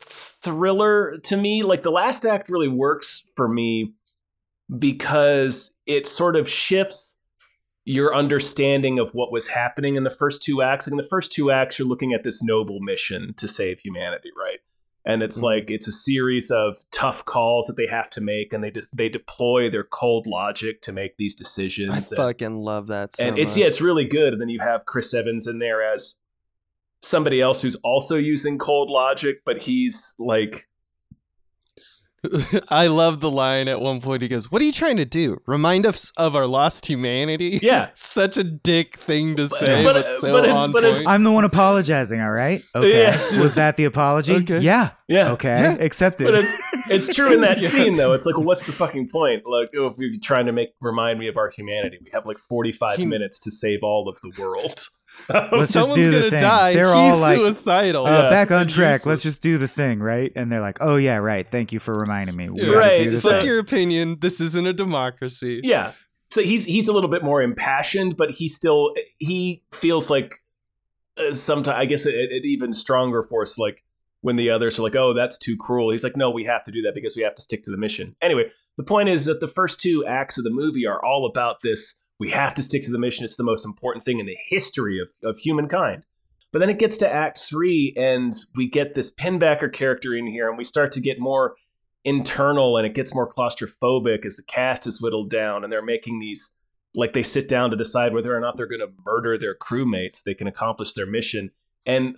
[0.00, 1.62] thriller to me.
[1.62, 3.94] Like the last act really works for me
[4.78, 7.18] because it sort of shifts
[7.84, 10.86] your understanding of what was happening in the first two acts.
[10.86, 14.30] Like in the first two acts, you're looking at this noble mission to save humanity,
[14.38, 14.58] right?
[15.06, 15.44] And it's Mhm.
[15.44, 18.82] like it's a series of tough calls that they have to make, and they de-
[18.92, 21.90] they deploy their cold logic to make these decisions.
[21.92, 23.60] I And- fucking love that so and it's much.
[23.60, 24.34] yeah, it's really good.
[24.34, 26.16] And then you have Chris Evans in there as
[27.02, 30.68] somebody else who's also using cold logic, but he's like,
[32.68, 34.22] I love the line at one point.
[34.22, 35.40] He goes, "What are you trying to do?
[35.46, 37.88] Remind us of our lost humanity?" Yeah.
[37.94, 41.22] such a dick thing to say, but- but, so but it's- on but it's- I'm
[41.24, 42.20] the one apologizing.
[42.20, 42.62] All right.
[42.74, 43.02] Okay.
[43.02, 43.16] Yeah.
[43.40, 44.34] Was that the apology?
[44.34, 44.58] Okay.
[44.60, 44.90] Yeah.
[45.08, 45.48] yeah, Okay.
[45.48, 45.72] Yeah.
[45.84, 46.24] Accepted.
[46.24, 47.68] But it's it's true in that Yeah.
[47.68, 48.12] scene though.
[48.12, 49.42] It's like, well, what's the fucking point?
[49.46, 52.38] Like, oh, if you're trying to make remind me of our humanity, we have like
[52.38, 54.88] 45 He- minutes to save all of the world.
[55.28, 56.40] Let's just Someone's do the gonna thing.
[56.40, 56.72] die.
[56.74, 58.06] They're He's all like, suicidal.
[58.06, 58.30] uh, Yeah.
[58.30, 59.06] back on track.
[59.06, 60.32] Let's just do the thing, right?
[60.36, 61.46] And they're like, "Oh yeah, right.
[61.48, 62.48] Thank you for reminding me.
[62.50, 62.74] We Yeah.
[62.76, 64.18] Right, do this." Fuck thing." your opinion.
[64.20, 65.60] This isn't a democracy.
[65.64, 65.92] yeah.
[66.32, 70.34] So he's he's a little bit more impassioned, but he still he feels like
[71.16, 73.82] uh, sometimes I guess it, it even stronger force like
[74.22, 76.70] when the others are like, "Oh, that's too cruel." He's like, "No, we have to
[76.70, 79.40] do that because we have to stick to the mission." Anyway, the point is that
[79.40, 81.96] the first two acts of the movie are all about this.
[82.20, 83.24] We have to stick to the mission.
[83.24, 86.06] It's the most important thing in the history of, of humankind.
[86.52, 90.48] But then it gets to Act Three, and we get this Pinbacker character in here,
[90.48, 91.54] and we start to get more
[92.04, 96.18] internal, and it gets more claustrophobic as the cast is whittled down, and they're making
[96.18, 96.52] these
[96.94, 100.22] like they sit down to decide whether or not they're going to murder their crewmates.
[100.22, 101.50] They can accomplish their mission,
[101.86, 102.16] and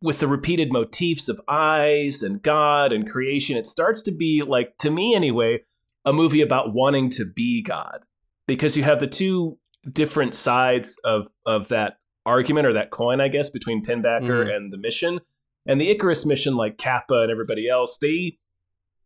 [0.00, 4.78] with the repeated motifs of eyes and God and creation, it starts to be like,
[4.78, 5.60] to me anyway,
[6.04, 8.04] a movie about wanting to be God.
[8.48, 9.58] Because you have the two
[9.92, 14.54] different sides of of that argument or that coin, I guess, between Pinbacker Mhm.
[14.56, 15.20] and the mission.
[15.66, 18.38] And the Icarus mission, like Capa and everybody else, they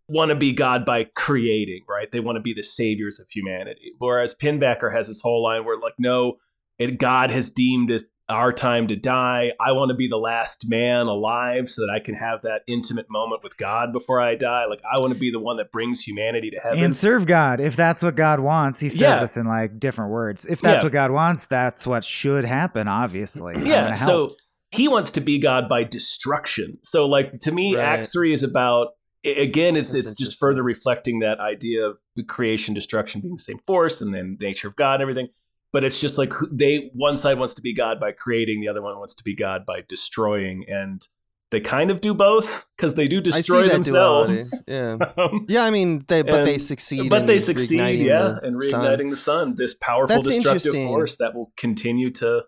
[0.08, 2.10] want to be God by creating, right?
[2.10, 3.92] They want to be the saviors of humanity.
[3.98, 6.38] Whereas Pinbacker has this whole line where, like, no,
[6.78, 9.52] it, God has deemed it our time to die.
[9.60, 13.06] I want to be the last man alive so that I can have that intimate
[13.10, 14.64] moment with God before I die.
[14.66, 16.78] Like, I want to be the one that brings humanity to heaven.
[16.82, 18.80] and serve God if that's what God wants.
[18.80, 19.20] He says Yeah.
[19.20, 20.44] this in like different words.
[20.46, 20.86] If that's Yeah.
[20.86, 22.88] what God wants, that's what should happen.
[22.88, 24.34] Obviously, yeah so
[24.70, 27.84] he wants to be god by destruction so like to me Right.
[28.00, 28.88] act three is about
[29.24, 33.58] again it's That's it's just further reflecting that idea of creation destruction being the same
[33.66, 35.28] force and then nature of god and everything
[35.72, 38.82] but it's just like they one side wants to be god by creating the other
[38.82, 41.08] one wants to be god by destroying and
[41.50, 44.32] they kind of do both because they do destroy that duality.
[44.32, 44.96] themselves Yeah.
[45.18, 47.10] Um, Yeah, I mean, they but they succeed.
[47.10, 48.80] but they succeed yeah the and sun.
[48.80, 52.44] reigniting the sun this powerful That's destructive force that will continue to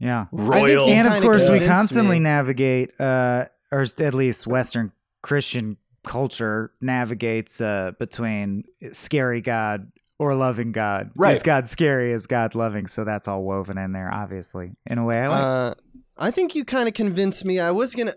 [0.00, 0.26] yeah.
[0.32, 2.24] royal He and of course we constantly me.
[2.24, 4.90] navigate uh or at least western
[5.22, 11.34] christian culture navigates uh between scary god or loving god Right.
[11.34, 15.04] is god scary is god loving so that's all woven in there obviously in a
[15.04, 15.74] way i like Uh,
[16.18, 17.58] I think you kind of convinced me.
[17.60, 18.12] I was gonna.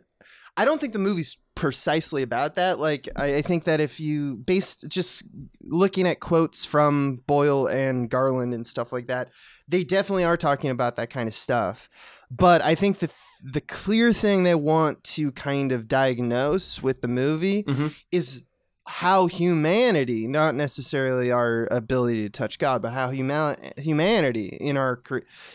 [0.58, 2.78] I don't think the movie's precisely about that.
[2.78, 5.24] Like, I, I think that if you based just
[5.62, 9.30] looking at quotes from Boyle and Garland and stuff like that,
[9.70, 11.88] they definitely are talking about that kind of stuff.
[12.30, 13.10] But I think the
[13.42, 17.94] the clear thing they want to kind of diagnose with the movie Mhm.
[18.12, 18.44] is
[18.86, 25.02] how humanity, not necessarily our ability to touch God, but how human humanity in our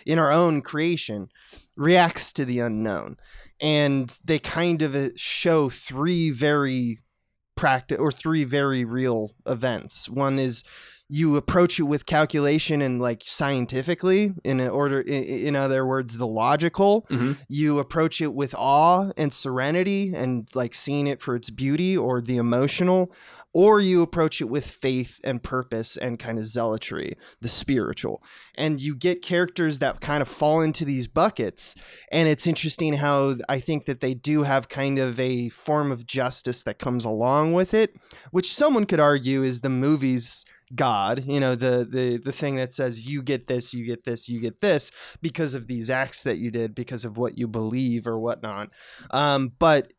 [0.07, 1.29] in our own creation
[1.77, 3.17] reacts to the unknown.
[3.61, 7.01] And they kind of uh, show three very
[7.57, 10.09] practical or three very real events.
[10.09, 10.65] One is
[11.11, 16.27] you approach it with calculation and like scientifically in order in, in other words the
[16.27, 17.37] logical Mhm.
[17.49, 22.21] you approach it with awe and serenity and like seeing it for its beauty or
[22.21, 23.11] the emotional
[23.55, 28.23] or you approach it with faith and purpose and kind of zealotry the spiritual
[28.55, 31.75] and you get characters that kind of fall into these buckets
[32.13, 36.07] and it's interesting how i think that they do have kind of a form of
[36.07, 37.95] justice that comes along with it
[38.31, 40.45] which someone could argue is the movie's
[40.75, 44.29] god you know the the the thing that says you get this you get this
[44.29, 44.91] you get this
[45.23, 48.71] because of these acts that you did because of what you believe or whatnot.
[49.11, 49.93] Um but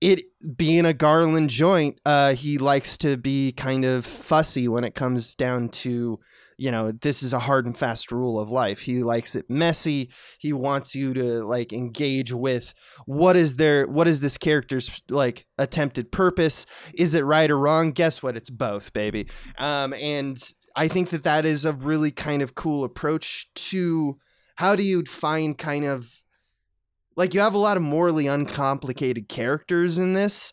[0.00, 0.22] it
[0.56, 5.34] being a garland joint uh he likes to be kind of fussy when it comes
[5.34, 6.18] down to
[6.60, 8.80] you know this is a hard and fast rule of life.
[8.80, 10.10] He likes it messy.
[10.38, 12.74] He wants you to like engage with
[13.06, 16.66] what is their what is this character's like attempted purpose?
[16.94, 17.92] Is it right or wrong?
[17.92, 18.36] Guess what?
[18.36, 19.28] It's both baby.
[19.58, 20.38] Um and
[20.76, 24.18] i think that that is a really kind of cool approach to
[24.56, 26.22] how do you find kind of
[27.16, 30.52] like you have a lot of morally uncomplicated characters in this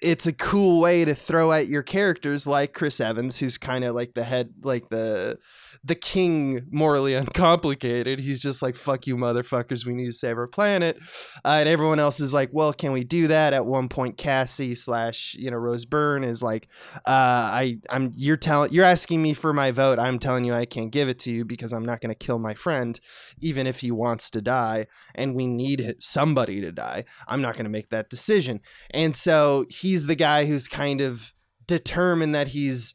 [0.00, 3.94] it's a cool way to throw at your characters like Chris Evans, who's kind of
[3.94, 5.38] like the head, like the
[5.86, 8.18] the king, morally uncomplicated.
[8.18, 9.86] He's just like, "Fuck you, motherfuckers!
[9.86, 10.98] We need to save our planet,"
[11.44, 14.74] uh, and everyone else is like, "Well, can we do that?" At one point, Cassie
[14.74, 19.32] slash you know Rose Byrne is like, uh, "I I'm you're telling you're asking me
[19.32, 19.98] for my vote.
[19.98, 22.38] I'm telling you I can't give it to you because I'm not going to kill
[22.38, 22.98] my friend,
[23.40, 27.04] even if he wants to die, and we need somebody to die.
[27.28, 31.32] I'm not going to make that decision." And so he's the guy who's kind of
[31.66, 32.94] determined that he's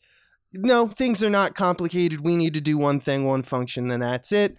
[0.54, 2.22] no, things are not complicated.
[2.22, 4.58] We need to do one thing, one function, then that's it.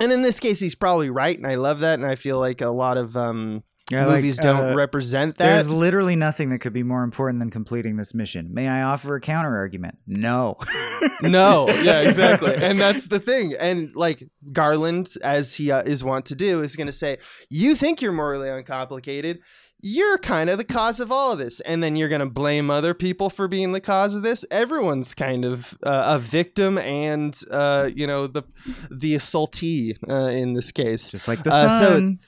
[0.00, 1.98] And in this case, he's probably right, and I love that.
[1.98, 5.46] And I feel like a lot of um, Yeah, like, movies don't uh, represent that.
[5.46, 8.52] There's literally nothing that could be more important than completing this mission.
[8.52, 9.98] May I offer a counter argument?
[10.06, 10.56] No.
[11.22, 12.54] no, yeah, exactly.
[12.56, 13.54] and that's the thing.
[13.58, 17.76] And like Garland, as he uh, is wont to do, is going to say, "You
[17.76, 19.40] think you're morally uncomplicated."
[19.84, 22.70] You're kind of the cause of all of this, and then you're going to blame
[22.70, 24.44] other people for being the cause of this.
[24.50, 28.44] Everyone's kind of uh, a victim, and uh, you know the
[28.90, 31.10] the assaultee uh, in this case.
[31.10, 32.20] Just like the Uh, so sun.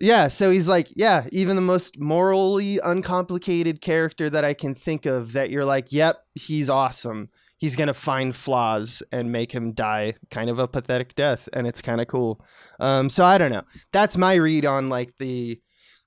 [0.00, 5.04] Yeah, so he's like, yeah, even the most morally uncomplicated character that I can think
[5.04, 7.28] of that you're like, yep, he's awesome.
[7.58, 11.66] He's going to find flaws and make him die kind of a pathetic death and
[11.66, 12.42] it's kind of cool.
[12.80, 13.64] Um so I don't know.
[13.92, 15.60] That's my read on like the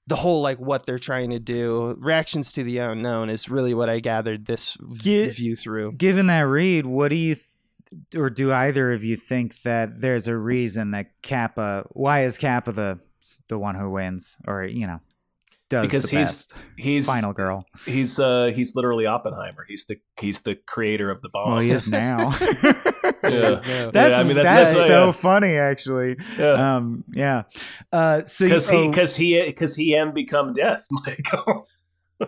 [0.07, 1.95] the whole like what they're trying to do.
[1.99, 5.31] Reactions to the unknown is really what I gathered this v- Yeah.
[5.31, 5.93] view through.
[5.93, 7.45] Given that read, what do you, th-
[8.15, 11.85] or do either of you think that there's a reason that Capa?
[11.91, 12.99] Why is Capa the
[13.47, 14.99] the one who wins, or you know,
[15.69, 16.53] does Because the he's best?
[16.77, 17.65] he's Final girl.
[17.85, 19.65] he's uh he's literally Oppenheimer.
[19.67, 21.49] He's the he's the creator of the bomb.
[21.49, 22.37] Well, he is now.
[23.65, 23.89] Yeah.
[23.91, 25.11] That's I mean, that's- that's, that's- so yeah.
[25.11, 26.17] funny, actually.
[26.37, 26.75] Yeah.
[26.75, 27.43] Um, yeah.
[27.91, 31.67] Uh, so Because he oh, because he because he am become death, Michael.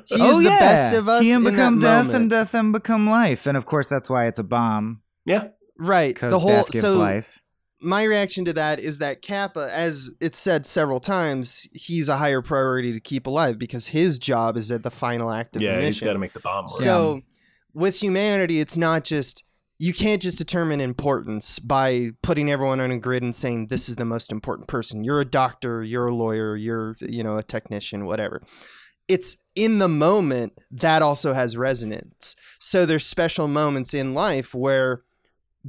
[0.05, 0.59] He oh, the yeah.
[0.59, 2.21] best of us He and in become death, moment.
[2.23, 5.47] and death and become life, and of course that's why it's a bomb yeah.
[5.77, 6.13] right.
[6.13, 7.39] because The whole death gives so life.
[7.81, 12.41] my reaction to that is that Capa, as it's said several times, he's a higher
[12.41, 15.79] priority to keep alive because his job is at the final act of the Yeah,
[15.81, 16.81] he's got to make the bomb work.
[16.81, 17.21] So
[17.73, 19.43] with humanity, it's not just
[19.79, 23.95] you can't just determine importance by putting everyone on a grid and saying this is
[23.95, 25.03] the most important person.
[25.03, 28.41] You're a doctor, you're a lawyer, you're you know a technician, whatever.
[29.07, 32.35] It's in the moment that also has resonance.
[32.59, 35.03] So there's special moments in life where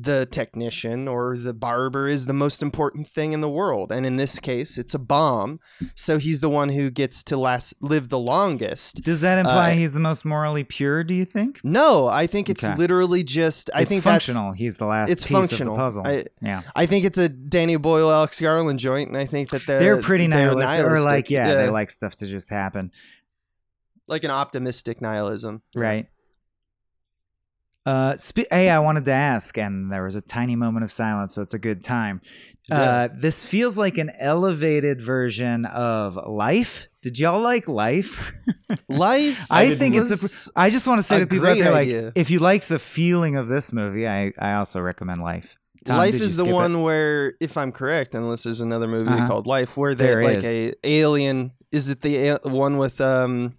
[0.03, 4.17] the technician or the barber is the most important thing in the world and in
[4.17, 5.59] this case it's a bomb
[5.95, 9.75] so he's the one who gets to last live the longest Does that imply uh,
[9.75, 11.03] he's the most morally pure?
[11.05, 11.61] Do you think?
[11.65, 12.75] no, I think it's Okay.
[12.77, 13.71] literally just.
[13.75, 14.53] I it's think functional.
[14.53, 15.75] he's the last it's piece functional.
[15.75, 16.07] of the puzzle.
[16.07, 19.67] I- yeah, I think it's a Danny Boyle, Alex Garland joint, and I think that
[19.67, 21.31] they're they're pretty they're nihilistic, or like nihilistic.
[21.31, 22.91] yeah, they like stuff to just happen,
[24.07, 26.07] like an optimistic nihilism, right?
[27.88, 31.35] Uh, spe- hey, I wanted to ask, and there was a tiny moment of silence,
[31.35, 32.20] so it's a good time.
[32.70, 36.87] Uh, this feels like an elevated version of Life.
[37.01, 38.20] Did y'all like Life?
[38.88, 39.46] Life.
[39.51, 40.51] I, I think it's a.
[40.55, 42.03] I just want to say to people out there, idea.
[42.03, 45.57] like, if you liked the feeling of this movie, I I also recommend Life.
[45.87, 46.55] Tom, Life is the skip it?
[46.55, 49.27] one where, if I'm correct, unless there's another movie Uh-huh.
[49.27, 50.74] called Life, where There they like is.
[50.74, 51.53] a alien.
[51.72, 53.55] Is it the a- one with um,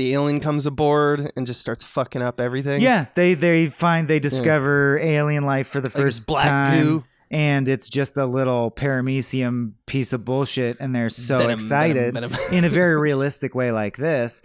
[0.00, 2.80] the alien comes aboard and just starts fucking up everything?
[2.80, 7.04] Yeah, they they find they discover alien life for the like first black time, goo.
[7.30, 12.30] and it's just a little paramecium piece of bullshit, and they're so Venom, excited venom,
[12.30, 12.54] venom.
[12.54, 14.40] in a very realistic way like this.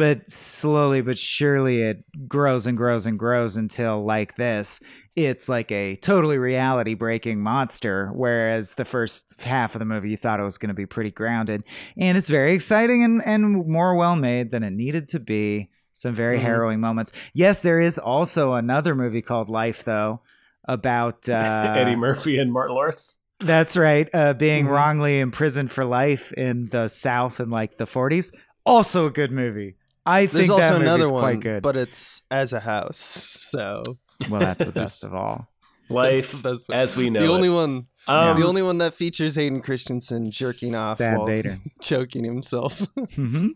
[0.00, 4.80] But slowly but surely it grows and grows and grows until like this
[5.16, 10.16] it's like a totally reality breaking monster whereas the first half of the movie you
[10.16, 11.62] thought it was going to be pretty grounded
[11.98, 16.14] and it's very exciting and, and more well made than it needed to be some
[16.14, 16.42] very Mhm.
[16.42, 20.22] harrowing moments yes there is also another movie called life though
[20.64, 23.18] about uh, Eddie Murphy and Martin Lawrence.
[23.40, 24.08] that's right.
[24.14, 24.70] Uh, being Mhm.
[24.70, 28.32] wrongly imprisoned for life in the South in like the 40s.
[28.66, 29.76] Also a good movie.
[30.12, 31.62] I think There's also another one, quite good.
[31.62, 32.98] but it's as a house.
[32.98, 33.82] So
[34.28, 35.46] well, that's the best of all.
[35.88, 37.20] Life the best as we know.
[37.20, 41.26] the only one, Um, the only one that features Hayden Christensen jerking off Sad while
[41.26, 41.58] Vader.
[41.80, 42.80] choking himself.
[42.96, 43.50] Mhm.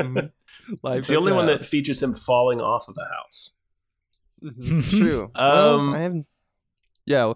[0.00, 0.30] Mhm.
[0.96, 3.52] It's the only a one that features him falling off of a house.
[4.42, 4.88] Mhm.
[4.90, 5.30] True.
[5.34, 6.26] Um, well, I haven't.
[7.04, 7.32] Yeah.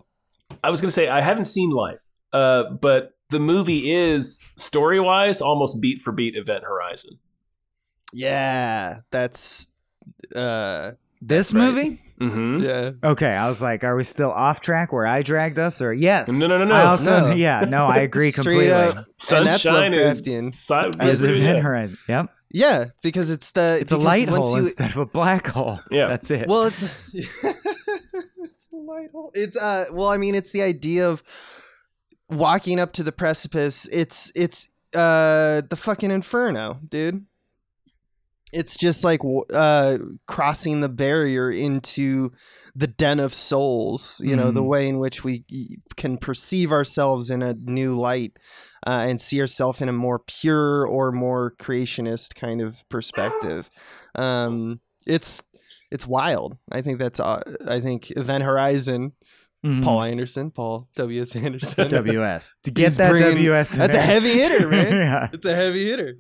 [0.64, 5.40] I was gonna say I haven't seen Life, uh, but the movie is story wise
[5.40, 7.18] almost beat for beat Event Horizon.
[8.12, 9.00] Yeah.
[9.10, 9.68] That's.
[10.34, 10.92] Uh.
[11.22, 11.60] This Right.
[11.74, 12.02] movie?
[12.18, 12.58] Mm-hmm.
[12.64, 12.90] Yeah.
[13.10, 15.80] Okay, I was like, are we still off track where I dragged us?
[15.82, 16.28] Or yes.
[16.30, 16.74] No, no, no, no.
[16.74, 17.34] I also, No.
[17.34, 18.72] yeah, no, I agree completely.
[18.72, 18.96] up.
[18.96, 20.54] And that's Sunshine is Lovecraftian.
[20.54, 21.98] si- As yeah, Event Horizon.
[22.08, 22.26] Yep.
[22.52, 25.80] Yeah, because it's the It's a light hole you- instead of a black hole.
[25.90, 26.08] Yeah.
[26.08, 26.46] That's it.
[26.48, 29.30] Well, it's it's a light hole.
[29.34, 31.22] It's uh well, I mean, it's the idea of
[32.30, 33.86] walking up to the precipice.
[33.92, 37.24] It's it's uh the fucking inferno, dude.
[38.52, 39.20] It's just like
[39.54, 42.32] uh crossing the barrier into
[42.74, 44.68] the den of souls, you know, the Mhm.
[44.68, 45.44] way in which we
[45.96, 48.38] can perceive ourselves in a new light
[48.86, 53.68] uh, and see ourselves in a more pure or more creationist kind of perspective.
[54.14, 55.42] Um, it's
[55.90, 56.56] it's wild.
[56.70, 59.12] I think that's uh, I think Event Horizon,
[59.66, 59.82] Mhm.
[59.84, 62.54] Paul Anderson, Paul W S Anderson, WS.
[62.62, 63.74] To He's get that bringing- WS.
[63.74, 64.92] That's a heavy hitter, man.
[64.94, 65.28] yeah.
[65.32, 66.14] It's a heavy hitter.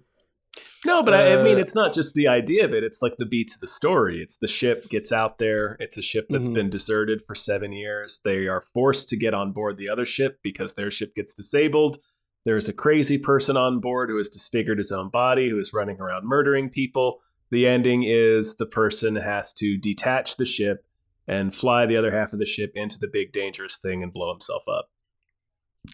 [0.86, 2.82] No, but I, I mean, Uh, it's not just the idea of it.
[2.82, 4.22] It's like the beats of the story.
[4.22, 5.76] It's the ship gets out there.
[5.78, 6.54] It's a ship that's Mhm.
[6.54, 8.18] been deserted for seven years.
[8.24, 11.98] They are forced to get on board the other ship because their ship gets disabled.
[12.46, 16.00] There's a crazy person on board who has disfigured his own body, who is running
[16.00, 17.20] around murdering people.
[17.50, 20.86] The ending is the person has to detach the ship
[21.28, 24.32] and fly the other half of the ship into the big dangerous thing and blow
[24.32, 24.88] himself up.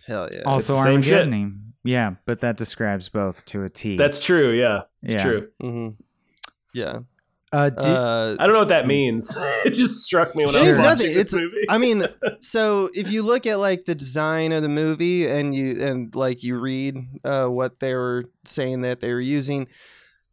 [0.07, 0.42] Hell yeah.
[0.44, 1.29] Also the same shit.
[1.85, 3.96] Yeah, but that describes both to a T.
[3.96, 4.51] That's true.
[4.53, 5.22] Yeah, it's Yeah.
[5.22, 5.49] true.
[5.61, 5.88] hmm
[6.75, 6.99] Yeah.
[7.53, 9.35] uh, di- Uh, I don't know what that means.
[9.64, 11.14] it just struck me when I was watching nothing.
[11.14, 11.64] this It's- movie.
[11.68, 12.05] I mean,
[12.40, 16.42] so if you look at like the design of the movie and you and like
[16.42, 19.68] you read uh, what they were saying that they were using,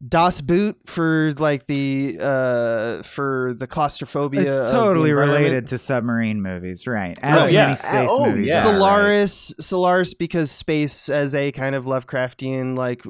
[0.05, 4.41] Das Boot for like the uh, for the claustrophobia.
[4.41, 7.17] it's totally related to submarine movies, right?
[7.21, 7.63] As Oh, yeah.
[7.65, 8.49] many space Oh, movies.
[8.49, 8.63] yeah.
[8.65, 8.73] right?
[8.73, 13.03] Solaris, Solaris, because space as a kind of Lovecraftian like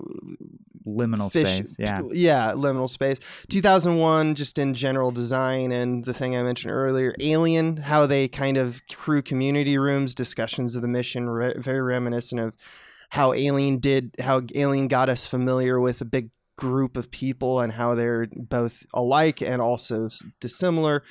[0.86, 1.76] liminal fish- space.
[1.80, 2.02] Yeah.
[2.12, 3.18] yeah, liminal space.
[3.50, 8.58] 2001, just in general design, and the thing I mentioned earlier, Alien, how they kind
[8.58, 12.56] of crew community rooms, discussions of the mission, re- very reminiscent of
[13.10, 17.74] how Alien did, how Alien got us familiar with a big group of people and
[17.74, 20.08] how they're both alike and also
[20.40, 21.04] dissimilar.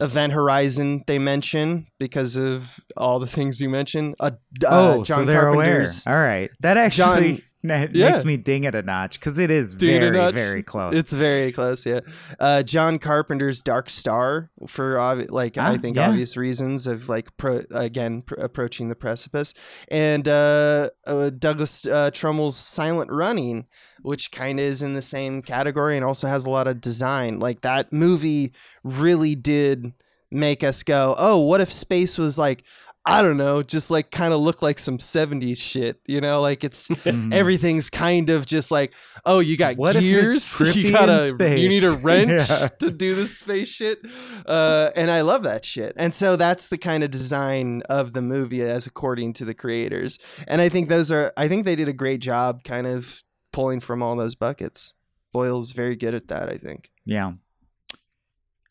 [0.00, 4.16] Event Horizon, they mention because of all the things you mentioned.
[4.20, 5.86] Uh, d- uh, oh, John so they're aware.
[6.06, 8.10] All right, that actually John- that Yeah.
[8.12, 10.94] makes me ding it a notch because it is Ding very, very close.
[10.94, 12.00] It's very close, yeah.
[12.38, 16.08] Uh, John Carpenter's Dark Star for obvi- like I Ah, think yeah.
[16.08, 19.54] obvious reasons of like pro- again pr- approaching the precipice,
[19.90, 23.66] and uh, uh, Douglas uh, Trumbull's Silent Running,
[24.02, 27.40] which kind of is in the same category and also has a lot of design.
[27.40, 28.52] Like that movie
[28.84, 29.92] really did
[30.30, 32.62] make us go, oh, what if space was like.
[33.06, 36.42] I don't know, just like kind of look like some 70s shit, you know?
[36.42, 37.32] Like it's Mhm.
[37.32, 38.92] everything's kind of just like,
[39.24, 41.58] oh, you got What gears, you gotta, space?
[41.60, 42.68] you need a wrench Yeah.
[42.80, 44.00] to do this space shit,
[44.46, 45.94] uh, and I love that shit.
[45.96, 50.18] And so that's the kind of design of the movie, as according to the creators.
[50.46, 53.22] And I think those are, I think they did a great job, kind of
[53.54, 54.92] pulling from all those buckets.
[55.32, 56.90] Boyle's very good at that, I think.
[57.06, 57.32] Yeah.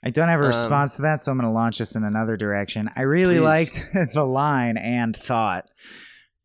[0.04, 2.04] I don't have a Um, response to that, so I'm going to launch us in
[2.04, 2.90] another direction.
[2.96, 3.84] I really Please.
[3.84, 5.70] liked the line and thought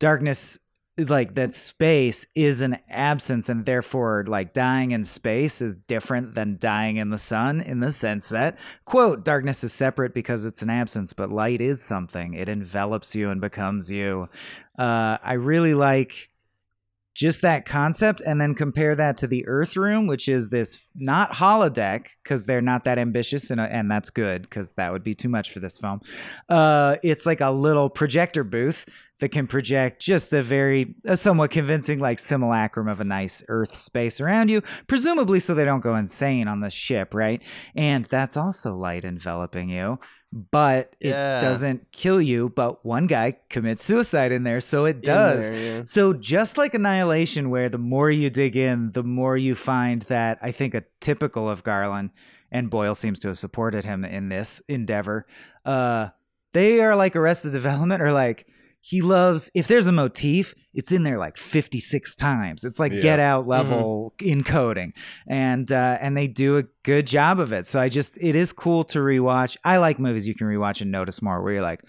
[0.00, 0.58] darkness
[0.96, 6.34] is like that space is an absence and therefore like dying in space is different
[6.34, 10.60] than dying in the sun in the sense that quote darkness is separate because it's
[10.60, 14.28] an absence but light is something it envelops you and becomes you
[14.78, 16.28] uh, i really like
[17.14, 21.32] just that concept and then compare that to the earth room which is this not
[21.32, 25.28] holodeck because they're not that ambitious and, and that's good because that would be too
[25.28, 26.00] much for this film
[26.48, 28.86] uh, it's like a little projector booth
[29.22, 33.76] that can project just a very, a somewhat convincing, like simulacrum of a nice Earth
[33.76, 37.40] space around you, presumably so they don't go insane on the ship, right?
[37.76, 40.00] And that's also light enveloping you.
[40.32, 41.10] But it
[41.42, 42.48] doesn't kill you.
[42.48, 45.50] But one guy commits suicide in there, so it does.
[45.50, 45.82] there, yeah.
[45.84, 50.38] So just like Annihilation, where the more you dig in, the more you find that
[50.40, 52.10] I think a typical of Garland,
[52.50, 55.26] and Boyle seems to have supported him in this endeavor.
[55.66, 56.08] Uh,
[56.54, 58.46] they are like Arrested Development, or like
[58.84, 59.48] he loves.
[59.54, 62.64] If there's a motif, it's in there like 56 times.
[62.64, 63.00] It's like Yeah.
[63.00, 64.92] Get Out level encoding,
[65.28, 67.64] and uh, and they do a good job of it.
[67.66, 69.56] So I just it is cool to rewatch.
[69.64, 71.82] I like movies you can rewatch and notice more, where you're like.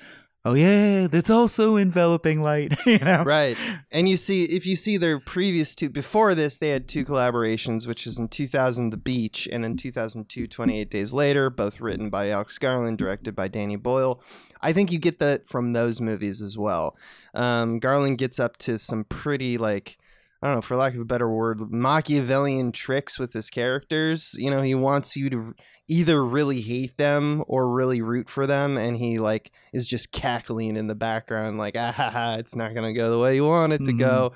[0.46, 3.24] Oh yeah, that's also enveloping light, you know.
[3.24, 3.56] Right.
[3.94, 7.88] And you see, if you see their previous two, before this, they had two collaborations,
[7.88, 12.30] which is in 2000, The Beach, and in 2002, 28 Days Later, both written by
[12.30, 14.22] Alex Garland, directed by Danny Boyle.
[14.64, 16.98] I think you get that from those movies as well.
[17.36, 19.98] Um, Garland gets up to some pretty, like,
[20.42, 24.36] I don't know, for lack of a better word, Machiavellian tricks with his characters.
[24.38, 25.54] You know, he wants you to
[25.88, 30.76] either really hate them or really root for them, and he like is just cackling
[30.76, 33.74] in the background, like ah ha ha, it's not gonna go the way you want
[33.74, 34.00] it to Mhm.
[34.00, 34.32] go.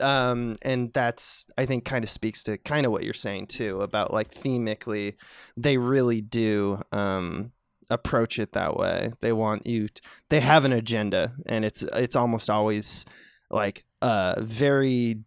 [0.00, 3.80] Um, and that's I think kind of speaks to kind of what you're saying too
[3.82, 5.14] about like themically,
[5.56, 6.80] they really do.
[6.92, 7.52] Um,
[7.92, 9.12] approach it that way.
[9.20, 9.88] They want you
[10.30, 13.04] they have an agenda and it's it's almost always
[13.50, 15.20] like a very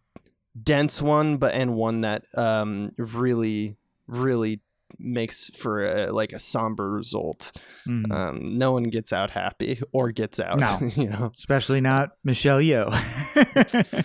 [0.60, 4.60] dense one but and one that um really really
[4.98, 7.52] makes for a, like a somber result
[7.86, 8.10] Mhm.
[8.12, 10.78] um no one gets out happy or gets out No.
[10.96, 12.90] you know especially not Michelle Yeoh.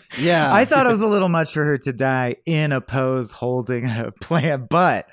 [0.17, 3.31] yeah I thought it was a little much for her to die in a pose
[3.31, 5.07] holding a plant, but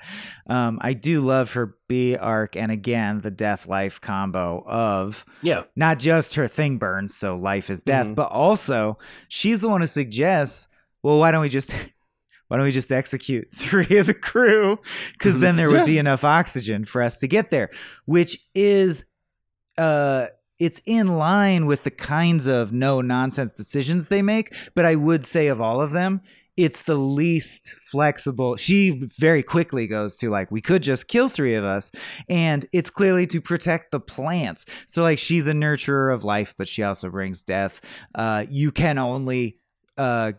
[0.47, 5.63] um, I do love her B arc and again the death life combo of Yeah.
[5.75, 8.15] not just her thing burns, so life is death, Mhm.
[8.15, 10.67] but also she's the one who suggests,
[11.03, 11.73] well, why don't we just
[12.49, 14.77] why don't we just execute three of the crew?
[15.13, 15.85] Because then there would Yeah.
[15.85, 17.69] be enough oxygen for us to get there,
[18.05, 19.05] which is
[19.77, 20.27] uh
[20.59, 25.25] it's in line with the kinds of no nonsense decisions they make, but I would
[25.25, 26.19] say of all of them,
[26.57, 28.57] it's the least flexible.
[28.57, 31.93] She very quickly goes to like, we could just kill three of us.
[32.27, 34.65] And it's clearly to protect the plants.
[34.85, 37.79] So, like, she's a nurturer of life, but she also brings death.
[38.13, 39.55] Uh, you can only,
[39.97, 40.33] uh,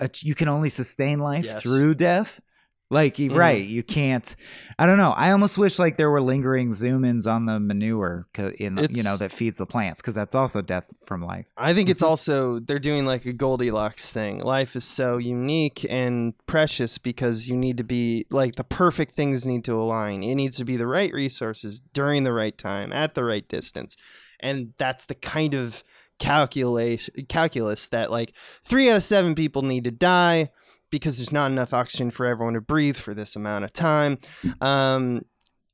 [0.00, 1.62] ach- you can only sustain life Yes.
[1.62, 2.40] through death.
[2.88, 3.34] Like, Mhm.
[3.34, 4.36] right, you can't.
[4.78, 5.10] I don't know.
[5.10, 8.28] I almost wish like there were lingering zoom ins on the manure
[8.60, 11.46] in the, you know that feeds the plants because that's also death from life.
[11.56, 11.90] I think Mm-hmm.
[11.90, 14.38] it's also they're doing like a Goldilocks thing.
[14.38, 19.44] Life is so unique and precious because you need to be like the perfect things
[19.44, 20.22] need to align.
[20.22, 23.96] It needs to be the right resources during the right time at the right distance.
[24.38, 25.82] And that's the kind of
[26.18, 30.50] calculate calculus that like 3 out of 7 people need to die
[30.90, 34.18] because there's not enough oxygen for everyone to breathe for this amount of time.
[34.60, 35.22] Um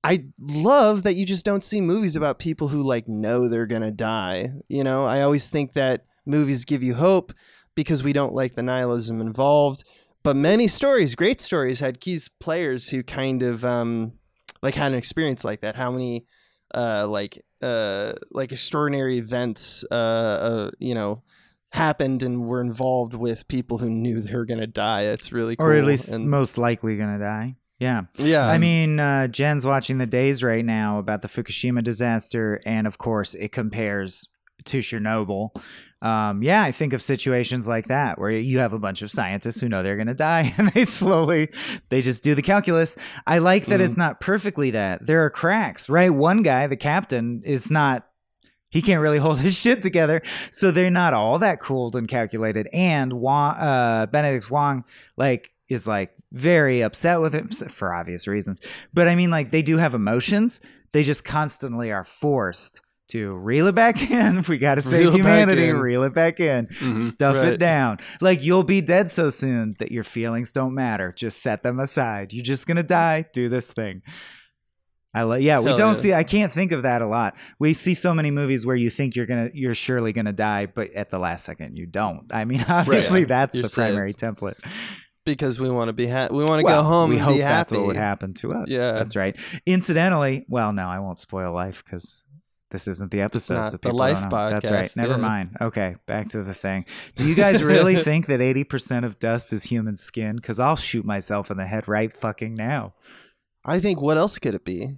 [0.05, 3.93] I love that you just don't see movies about people who like know they're gonna
[3.93, 4.53] die.
[4.69, 7.33] You know, I always think that movies give you hope
[7.75, 9.85] because we don't like the nihilism involved.
[10.25, 14.13] But many stories, great stories, had keys players who kind of um
[14.63, 15.77] like had an experience like that.
[15.77, 16.27] How many
[16.75, 21.23] uh like uh like extraordinary events uh, uh you know
[21.73, 25.05] happened and were involved with people who knew they were gonna die.
[25.05, 25.67] It's really cool.
[25.67, 27.57] Or at least and, most likely gonna die.
[27.79, 28.03] Yeah.
[28.19, 28.47] yeah.
[28.47, 32.97] I mean, uh, Jen's watching the days right now about the Fukushima disaster, and of
[32.99, 34.29] course, it compares
[34.67, 35.51] to Chernobyl.
[36.03, 39.61] Um, yeah, I think of situations like that where you have a bunch of scientists
[39.61, 41.49] who know they're going to die, and they slowly
[41.89, 42.99] they just do the calculus.
[43.27, 46.11] I like that it's not perfectly that there are cracks, right?
[46.11, 48.07] One guy, the captain, is not.
[48.69, 52.69] He can't really hold his shit together, so they're not all that cooled and calculated.
[52.73, 54.85] And Wong, uh, Benedict Wong,
[55.17, 58.61] like, is like very upset with him for obvious reasons.
[58.93, 60.61] But I mean, like, they do have emotions.
[60.93, 62.83] They just constantly are forced
[63.13, 64.45] to reel it back in.
[64.49, 65.71] We got to save Reel humanity.
[65.71, 66.67] Reel it back in.
[66.67, 66.97] Mhm.
[66.97, 67.99] Stuff it down.
[68.21, 71.13] Like you'll be dead so soon that your feelings don't matter.
[71.17, 72.33] Just set them aside.
[72.33, 73.25] You're just gonna die.
[73.33, 74.03] Do this thing.
[75.15, 75.43] I like.
[75.43, 75.93] Yeah, we don't yeah.
[75.93, 76.15] see.
[76.15, 77.37] I can't think of that a lot.
[77.59, 80.91] We see so many movies where you think you're gonna, you're surely gonna die, but
[80.93, 82.33] at the last second you don't.
[82.33, 83.27] I mean, obviously yeah.
[83.27, 83.89] that's You're the saved.
[83.89, 84.57] primary template.
[85.27, 87.71] because we want to be ha- we want to Well, go home We hope that's
[87.71, 87.79] happy.
[87.79, 88.71] what would happen to us.
[88.71, 88.93] Yeah.
[88.93, 89.37] that's right.
[89.67, 92.25] Incidentally, well, no, I won't spoil life because
[92.73, 93.55] this isn't the episode.
[93.55, 94.51] not so the Life don't know.
[94.51, 94.97] That's right.
[94.97, 95.17] Never yeah.
[95.29, 95.57] mind.
[95.61, 96.85] Okay, back to the thing.
[97.15, 100.37] Do you guys really think that eighty percent of dust is human skin?
[100.37, 102.95] Because I'll shoot myself in the head right fucking now.
[103.65, 104.97] I think what else could it be?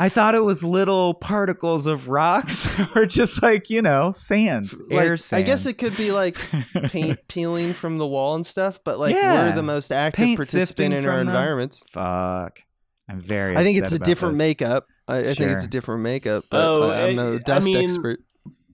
[0.00, 5.16] I thought it was little particles of rocks or just like, you know, sand, air
[5.16, 5.40] sand.
[5.42, 6.38] I guess it could be like
[6.84, 9.48] paint peeling from the wall and stuff, but like Yeah.
[9.48, 11.82] we're the most active Paint participant in our from the- environments.
[11.90, 12.62] Fuck.
[13.08, 14.38] I'm very I think upset it's a different this.
[14.38, 14.86] makeup.
[15.06, 17.66] I, I think it's a different makeup, but Oh, I, I'm I- no I dust
[17.66, 18.20] mean- expert.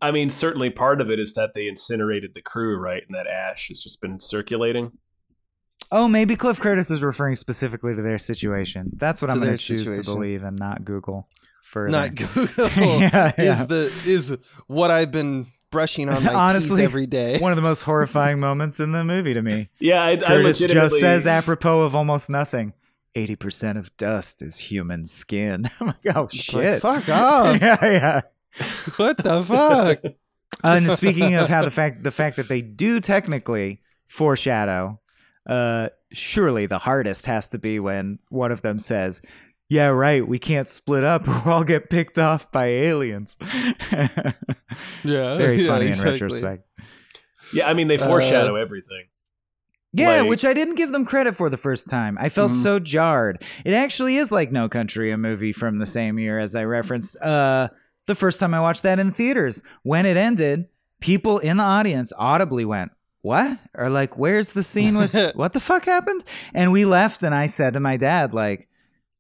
[0.03, 3.03] I mean, certainly part of it is that they incinerated the crew, right?
[3.07, 4.93] And that ash has just been circulating.
[5.91, 8.87] Oh, maybe Cliff Curtis is referring specifically to their situation.
[8.97, 11.29] That's what To I'm going to choose to believe and not Google
[11.63, 11.91] further.
[11.91, 13.63] Not Google Yeah, yeah.
[13.63, 17.39] is the is what I've been brushing on my Honestly, teeth every day.
[17.41, 19.69] One of the most horrifying moments in the movie to me.
[19.81, 22.73] Yeah, I, I Curtis legitimately just says apropos of almost nothing.
[23.15, 25.69] 80% of dust is human skin.
[25.81, 26.83] I'm like, oh, It's like, shit.
[26.83, 27.61] fuck off!
[27.61, 28.21] yeah, yeah.
[28.97, 30.13] what the fuck?
[30.63, 34.99] Uh, and speaking of how the fact the fact that they do technically foreshadow,
[35.47, 39.21] uh, surely the hardest has to be when one of them says,
[39.69, 40.27] "Yeah, right.
[40.27, 43.37] We can't split up, or we'll all get picked off by aliens."
[45.03, 46.09] Yeah, Very yeah, funny exactly.
[46.11, 46.69] in retrospect.
[47.53, 49.05] Yeah, I mean they Uh, foreshadow everything.
[49.97, 52.19] Yeah, Like- which I didn't give them credit for the first time.
[52.21, 52.63] I felt Mhm.
[52.63, 53.43] so jarred.
[53.65, 57.17] It actually is like No Country, a movie from the same year as I referenced.
[57.23, 57.69] Uh,
[58.07, 60.67] the first time I watched that in theaters, when it ended,
[61.01, 62.91] people in the audience audibly went,
[63.23, 67.35] "What?" or like, "Where's the scene with what the fuck happened?" And we left, and
[67.35, 68.69] I said to my dad, like.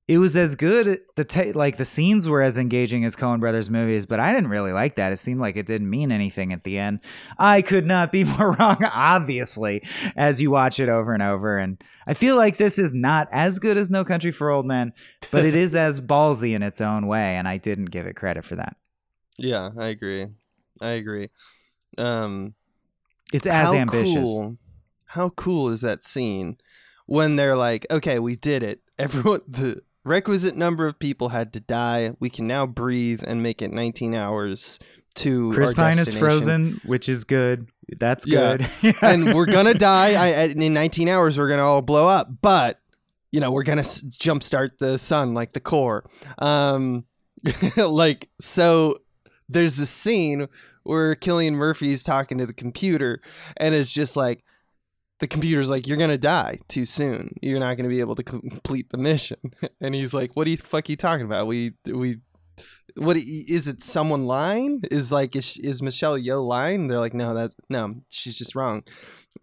[0.07, 1.00] It was as good.
[1.16, 4.50] The ta like the scenes were as engaging as Coen Brothers movies, but I didn't
[4.50, 5.12] really like that.
[5.12, 7.00] It seemed like it didn't mean anything at the end.
[7.38, 9.82] I could not be more wrong, obviously,
[10.14, 11.57] as you watch it over and over.
[11.57, 14.92] And I feel like this is not as good as No Country for Old Men,
[15.30, 18.44] but it is as ballsy in its own way, and I didn't give it credit
[18.44, 18.76] for that.
[19.38, 20.26] Yeah, I agree.
[20.82, 21.30] I agree.
[21.96, 22.52] Um,
[23.32, 24.16] It's as how ambitious.
[24.16, 24.59] Cool,
[25.07, 26.59] how cool is that scene
[27.07, 28.80] when they're like, "Okay, we did it.
[28.98, 32.14] Everyone, the requisite number of people had to die.
[32.20, 34.78] We can now breathe and make it 19 hours
[35.16, 37.68] to Chris our Pine is frozen, which is good.
[37.98, 38.57] That's Yeah.
[38.82, 38.96] good.
[39.02, 40.12] and we're gonna die.
[40.14, 42.28] I- in 19 hours, we're gonna all blow up.
[42.42, 42.80] But
[43.30, 46.05] you know, we're gonna s- jumpstart the sun like the core.
[46.38, 47.05] Um,
[47.76, 48.96] like so.
[49.46, 50.48] There's this scene
[50.84, 53.20] where Cillian Murphy's talking to the computer,
[53.59, 54.42] and it's just like
[55.20, 57.34] the computer's like, "You're gonna die too soon.
[57.40, 59.38] You're not gonna be able to complete the mission."
[59.80, 61.46] And he's like, "What you fuck you talking about?
[61.46, 62.18] We we."
[62.97, 63.82] What is it?
[63.82, 64.82] Someone lying?
[64.90, 66.86] Is like is, is Michelle Yeoh lying?
[66.86, 68.84] They're like, no, that no, she's just wrong.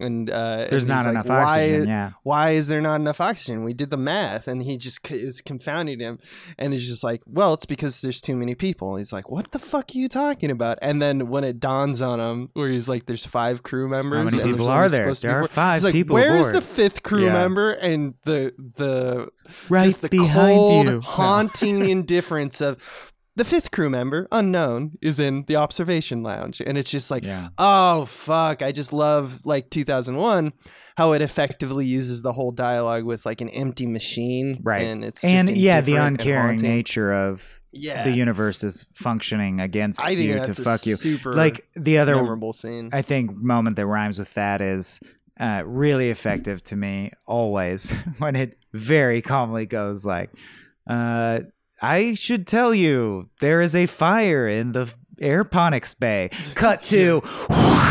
[0.00, 1.88] And uh, There's and not he's like, enough why, oxygen.
[1.88, 2.10] Yeah.
[2.22, 3.62] Why is there not enough oxygen?
[3.62, 6.18] We did the math, and he just is confounding him.
[6.58, 8.96] And he's just like, well, it's because there's too many people.
[8.96, 10.78] He's like, what the fuck are you talking about?
[10.80, 14.32] And then when it dawns on him, where he's like, there's five crew members.
[14.32, 15.02] How many people are there?
[15.04, 15.48] supposed to be There are four.
[15.48, 17.32] five He's like, people Where's aboard." the fifth crew Yeah.
[17.34, 17.72] member?
[17.72, 19.28] And the the
[19.68, 21.00] Right just the behind cold, you.
[21.02, 26.90] haunting indifference of the fifth crew member, unknown, is in the observation lounge, and it's
[26.90, 27.48] just like, Yeah.
[27.58, 28.62] oh fuck!
[28.62, 30.52] I just love like 2001,
[30.96, 34.82] how it effectively uses the whole dialogue with like an empty machine, Right.
[34.86, 40.06] And it's And just yeah, the uncaring nature of Yeah, the universe is functioning against
[40.10, 40.96] you to fuck you.
[40.96, 42.90] super Like the other memorable scene.
[42.92, 45.00] I think moment that rhymes with that is
[45.40, 50.30] uh, really effective to me always when it very calmly goes like,
[50.86, 51.40] uh,
[51.82, 54.88] "I should tell you there is a fire in the
[55.20, 57.22] aeroponics bay." Cut to.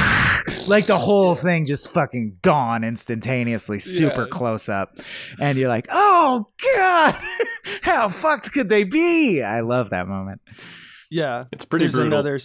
[0.67, 4.27] Like the whole thing just fucking gone instantaneously, super Yeah.
[4.29, 4.95] close up.
[5.39, 7.15] And you're like, oh God,
[7.81, 9.41] how fucked could they be?
[9.41, 10.41] I love that moment.
[11.09, 12.13] yeah, It's pretty there's brutal.
[12.13, 12.39] another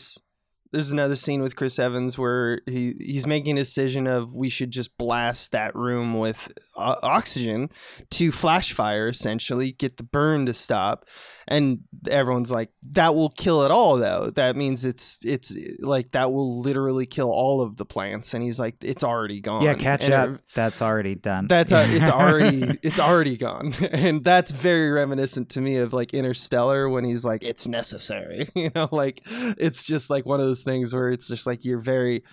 [0.72, 4.70] there's another scene with Chris Evans where he he's making a decision of we should
[4.70, 7.70] just blast that room with uh, oxygen
[8.12, 11.06] to flash fire essentially get the burn to stop
[11.48, 11.80] and
[12.10, 14.30] everyone's like that will kill it all though.
[14.34, 18.34] That means it's it's like that will literally kill all of the plants.
[18.34, 19.62] And he's like it's already gone.
[19.62, 20.28] Yeah, catch And up.
[20.30, 21.46] it- That's already done.
[21.46, 23.72] that's uh, it's already it's already gone.
[23.92, 28.48] And that's very reminiscent to me of like interstellar when he's like it's necessary.
[28.56, 31.78] You know like it's just like one of those things where it's just like you're
[31.80, 32.24] very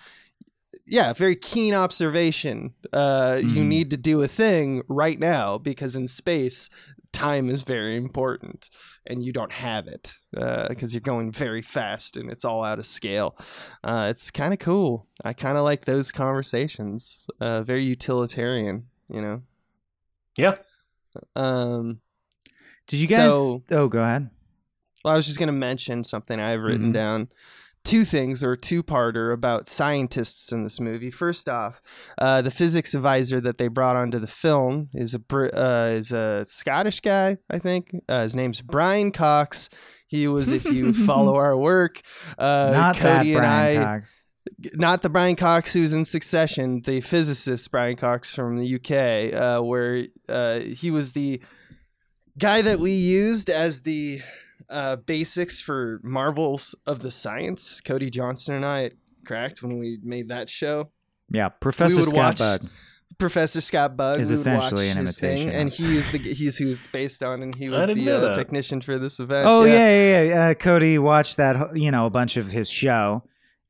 [0.86, 3.66] yeah very keen observation uh you Mhm.
[3.68, 6.70] need to do a thing right now because in space
[7.12, 8.70] time is very important
[9.06, 10.18] and you don't have it
[10.68, 13.36] because you're going very fast and it's all out of scale
[13.84, 19.20] uh, it's kind of cool i kind of like those conversations uh, very utilitarian you
[19.22, 19.42] know
[20.36, 20.56] Yeah.
[21.36, 22.00] um
[22.88, 23.30] Did you guys?
[23.30, 24.28] So- oh, go ahead.
[25.04, 26.94] well, I was just going to mention something I've written Mhm.
[26.94, 27.28] down
[27.84, 31.10] two things or two parter about scientists in this movie.
[31.10, 31.82] First off,
[32.18, 36.44] uh, the physics advisor that they brought onto the film is a uh, is a
[36.46, 37.90] Scottish guy, I think.
[38.08, 39.68] Uh, his name's Brian Cox.
[40.06, 42.00] He was, if you follow our work,
[42.38, 44.26] uh, Not that Cody and Brian I, Cox.
[44.74, 49.62] not the Brian Cox who's in Succession, the physicist Brian Cox from the UK, uh,
[49.62, 51.42] where uh, he was the
[52.38, 54.20] guy that we used as the
[54.68, 57.80] uh, basics for Marvels of the Science.
[57.80, 58.90] Cody Johnson and I
[59.24, 60.90] cracked when we made that show.
[61.30, 62.68] Yeah, Professor Scott watch- Bug.
[63.16, 66.18] Professor Scott Bug Is we would essentially an his thing, imitation and he is the
[66.18, 69.46] he's who it's based on, and he was the uh, technician for this event.
[69.48, 70.48] Oh yeah, yeah, yeah.
[70.48, 73.22] Uh, Cody watched that, you know, a bunch of his show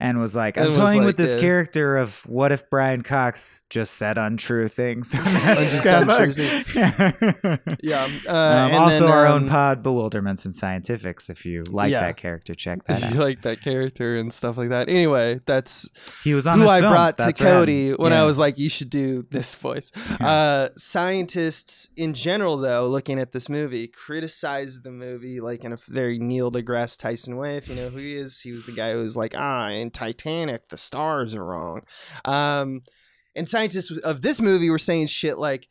[0.05, 3.65] and was like, "I'm toying like, with this uh, character of what if Brian Cox
[3.71, 6.77] just said untrue things." Untrue things.
[6.77, 8.05] um, yeah.
[8.27, 11.31] Uh, and also, then, our um, own pod, Bewilderments and Scientifics.
[11.31, 12.01] If you like Yeah.
[12.01, 13.15] that character, check that If out.
[13.15, 14.89] you like that character and stuff like that.
[14.89, 15.89] Anyway, that's
[16.23, 16.93] He was on who I film.
[16.93, 17.51] brought to That's rad.
[17.51, 18.23] Cody when Yeah.
[18.23, 19.91] I was like, you should do this voice.
[20.21, 25.77] Uh, scientists in general, though, looking at this movie, criticize the movie like in a
[25.89, 27.57] very Neil deGrasse Tyson way.
[27.57, 30.69] If you know who he is, he was the guy who was like, ah, Titanic,
[30.69, 31.83] the stars are wrong.
[32.25, 32.83] Um,
[33.35, 35.69] and scientists of this movie were saying shit like,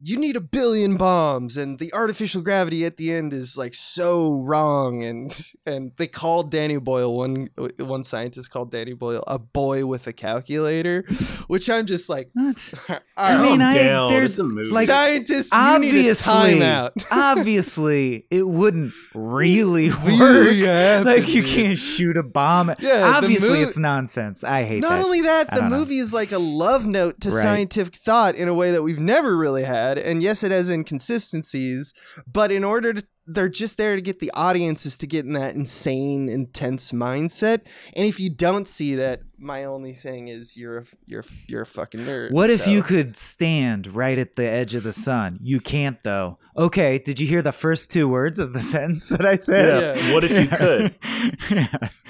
[0.00, 4.40] you need a billion bombs and the artificial gravity at the end is like so
[4.42, 9.38] wrong and and they called Danny Boyle one uh, one scientist called Danny Boyle a
[9.38, 11.02] boy with a calculator
[11.46, 12.74] which I'm just like What?
[12.88, 14.10] all I mean, I- down.
[14.10, 14.70] there's, It's a movie.
[14.70, 20.54] like, scientists you need a obviously, timeout obviously, it wouldn't really work.
[20.54, 22.74] Yeah, like you can't shoot a bomb.
[22.80, 24.42] Yeah, obviously, mo- it's nonsense.
[24.44, 24.80] I hate it.
[24.80, 25.04] Not that.
[25.04, 25.78] only that, I the don't know.
[25.78, 27.42] movie is like a love note to Right.
[27.42, 29.83] scientific thought in a way that we've never really had.
[29.92, 31.92] And yes, it has inconsistencies,
[32.26, 35.54] but in order to, they're just there to get the audiences to get in that
[35.54, 37.62] insane, intense mindset.
[37.94, 41.66] And if you don't see that, my only thing is you're a, you're you're a
[41.66, 42.30] fucking nerd.
[42.30, 45.38] What if So- you could stand right at the edge of the sun?
[45.42, 46.38] You can't, though.
[46.56, 49.96] Okay, did you hear the first two words of the sentence that I said?
[49.98, 50.12] Yeah.
[50.14, 50.94] What if you could?
[51.50, 51.66] Yeah.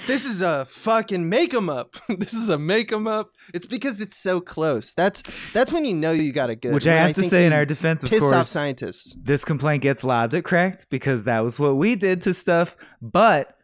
[0.07, 1.95] This is a fucking make 'em up.
[2.09, 3.31] this is a make 'em up.
[3.53, 4.93] It's because it's so close.
[4.93, 5.23] That's
[5.53, 6.73] that's when you know you got a good.
[6.73, 9.15] Which I when have to say in our defense, of piss course, off scientists.
[9.21, 13.54] this complaint gets lobbed at Cracked because that was what we did to stuff, but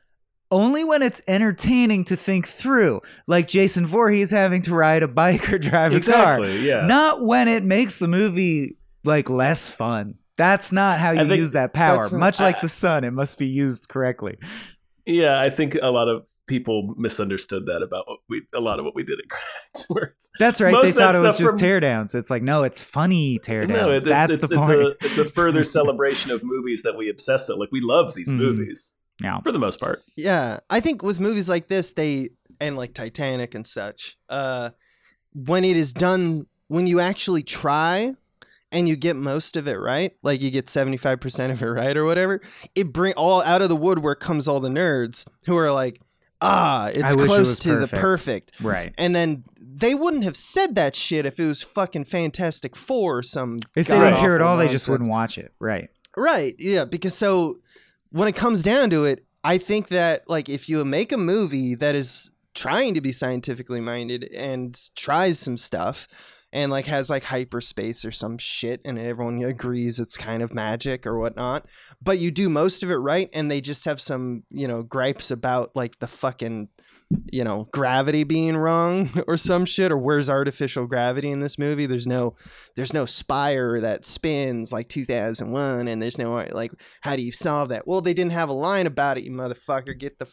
[0.52, 5.52] only when it's entertaining to think through, like Jason Voorhees having to ride a bike
[5.52, 6.46] or drive a car.
[6.46, 6.82] Yeah.
[6.86, 10.16] Not when it makes the movie like less fun.
[10.38, 11.98] That's not how you use that power.
[11.98, 14.38] that's not- Much like I- the sun, it must be used correctly.
[15.06, 18.84] Yeah, I think a lot of people misunderstood that about what we a lot of
[18.86, 19.86] what we did at Cracked.
[19.90, 20.32] Words.
[20.38, 20.74] That's right.
[20.74, 22.14] Most they thought it was just from- teardowns.
[22.14, 23.68] It's like, no, it's funny teardowns.
[23.70, 24.80] no, it's, That's it's, the it's, point.
[24.82, 27.58] a it's a further celebration of movies that we obsess at.
[27.58, 28.38] Like we love these Mhm.
[28.38, 29.40] movies yeah.
[29.42, 30.04] for the most part.
[30.16, 34.72] Yeah, I think with movies like this, they and like Titanic and such, uh,
[35.34, 38.16] when it is done, when you actually try
[38.72, 41.66] and you get most of it right, like you get seventy five percent of it
[41.68, 42.42] right or whatever,
[42.76, 46.02] it bring all out of the woodwork comes all the nerds who are like,
[46.42, 48.94] ah, it's I wish it close to perfect." the perfect, Right.
[48.98, 49.44] and then.
[49.74, 53.58] They wouldn't have said that shit if it was fucking Fantastic Four or some.
[53.74, 55.54] If they didn't care at god-awful all, they just wouldn't watch it.
[55.60, 55.90] Right.
[56.16, 56.54] Right.
[56.60, 56.86] Yeah.
[56.86, 57.56] Because so
[58.12, 61.76] when it comes down to it, I think that like if you make a movie
[61.76, 66.08] that is trying to be scientifically minded and tries some stuff
[66.54, 71.08] and like has like hyperspace or some shit and everyone agrees it's kind of magic
[71.08, 71.66] or whatnot,
[72.02, 75.32] but you do most of it right and they just have some, you know, gripes
[75.32, 76.68] about like the fucking
[77.32, 81.86] you know, gravity being wrong or some shit or where's artificial gravity in this movie?
[81.86, 82.36] There's no
[82.76, 87.70] there's no spire that spins like 2001 and there's no like how do you solve
[87.70, 87.88] that?
[87.88, 89.98] Well they didn't have a line about it you motherfucker.
[89.98, 90.28] Get the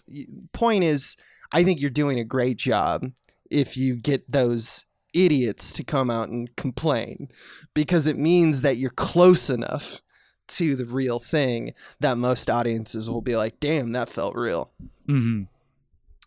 [0.53, 1.17] point is
[1.53, 3.05] i think you're doing a great job
[3.51, 7.29] if you get those idiots to come out and complain
[7.75, 10.03] because it means that you're close enough
[10.47, 14.71] to the real thing that most audiences will be like damn that felt real.
[15.07, 15.45] Hmm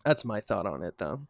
[0.04, 1.26] that's my thought on it though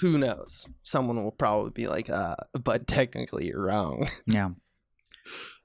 [0.00, 4.50] who knows someone will probably be like uh but technically you're wrong Yeah.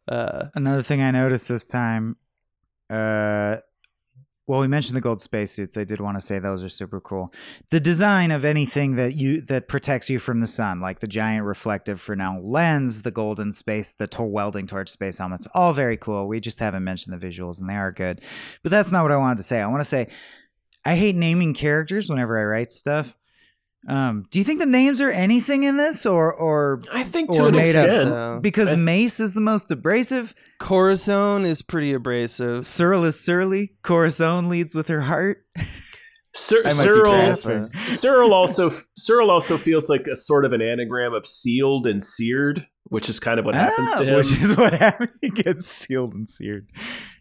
[0.08, 2.18] uh Another thing I noticed this time,
[2.90, 3.58] uh,
[4.48, 5.76] well, we mentioned the gold spacesuits.
[5.76, 7.34] I did want to say those are super cool.
[7.72, 11.46] The design of anything that you that protects you from the sun, like the giant
[11.46, 16.28] reflective Fresnel lens, the golden space, the to- welding torch space helmets, all very cool.
[16.28, 18.22] We just haven't mentioned the visuals, and they are good.
[18.62, 19.62] But that's not what I wanted to say.
[19.62, 20.10] I want to say
[20.86, 23.16] I hate naming characters whenever I write stuff.
[23.88, 27.34] Um, do you think the names are anything in this, or or I think Or
[27.38, 28.10] to an made up extent.
[28.10, 28.40] so.
[28.42, 30.34] because I- Mace is the most abrasive?
[30.60, 32.66] Corazon is pretty abrasive.
[32.66, 33.74] Cyril is surly.
[33.84, 35.46] Corazon leads with her heart.
[36.34, 37.70] Cyril, I might see Cyril, Casper.
[37.88, 42.68] Cyril also Cyril also feels like a sort of an anagram of sealed and seared,
[42.86, 44.16] which is kind of what happens Ah, to him.
[44.18, 45.16] Which is what happens.
[45.22, 46.68] He gets sealed and seared.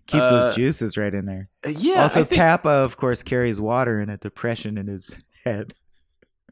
[0.06, 1.48] Keeps Uh, those juices right in there.
[1.64, 5.72] Uh, yeah, also, think, Kappa, of course, carries water and a depression in his head.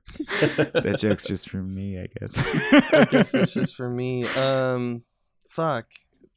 [0.18, 2.38] that joke's just for me, I guess.
[2.92, 4.26] I guess that's just for me.
[4.28, 5.02] Um,
[5.48, 5.86] fuck.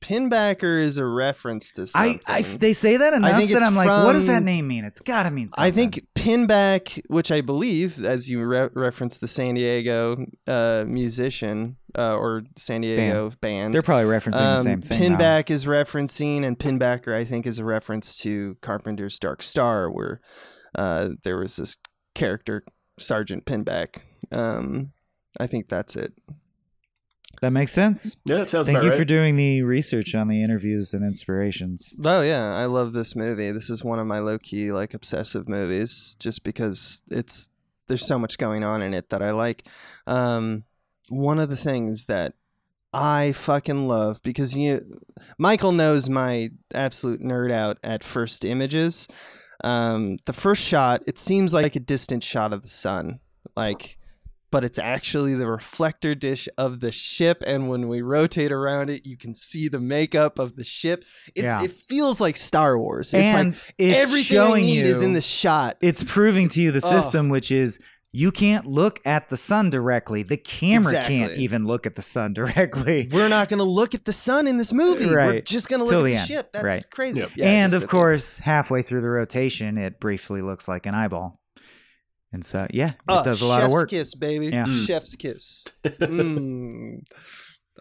[0.05, 2.21] Pinbacker is a reference to something.
[2.27, 4.85] I, they say that enough think that I'm like, what does that name mean?
[4.85, 5.65] It's got to mean something.
[5.65, 11.77] I think Pinback, which I believe, as you re- referenced the San Diego uh, musician
[11.97, 15.13] uh, or San Diego band, they're probably referencing the um, same thing.
[15.13, 15.17] now.
[15.17, 20.21] Pinback is referencing, and Pinbacker, I think, is a reference to Carpenter's Dark Star, where
[20.75, 21.77] uh, there was this
[22.13, 22.63] character,
[22.99, 24.01] Sergeant Pinback.
[24.31, 24.91] Um,
[25.39, 26.13] I think that's it.
[27.45, 28.17] That makes sense.
[28.25, 28.97] yeah, that sounds Thank about you right.
[28.97, 31.93] for doing the research on the interviews and inspirations.
[32.03, 33.51] Oh yeah, I love this movie.
[33.51, 37.49] This is one of my low key like obsessive movies, just because it's
[37.85, 39.67] there's so much going on in it that I like.
[40.07, 40.63] Um,
[41.09, 42.33] one of the things that
[42.91, 44.99] I fucking love because you,
[45.37, 49.07] Michael knows my absolute nerd out at first images.
[49.63, 53.19] Um, the first shot, it seems like a distant shot of the sun,
[53.55, 53.99] like
[54.55, 59.05] but it's actually the reflector dish of the ship and when we rotate around it
[59.05, 61.03] you can see the makeup of the ship
[61.35, 61.61] it's, Yeah.
[61.61, 63.47] it feels like star wars it's like
[63.77, 66.81] it's everything i showing need you, is in the shot It's proving to you the
[66.85, 66.89] Oh.
[66.89, 67.79] system, which is
[68.13, 70.23] you can't look at the sun directly.
[70.23, 73.09] The camera can't even look at the sun directly.
[73.11, 75.25] we're not going to look at the sun in this movie Right.
[75.25, 75.45] we're Right.
[75.45, 76.85] just going to look Till at the the ship that's Right.
[76.89, 77.31] crazy Yep.
[77.35, 81.41] Yeah, and of course, halfway through the rotation, it briefly looks like an eyeball.
[82.35, 83.89] And so, yeah, it Oh, does a lot of work.
[83.89, 84.65] chef's kiss baby Yeah.
[84.65, 84.85] Mm.
[84.85, 86.99] chef's kiss Mm.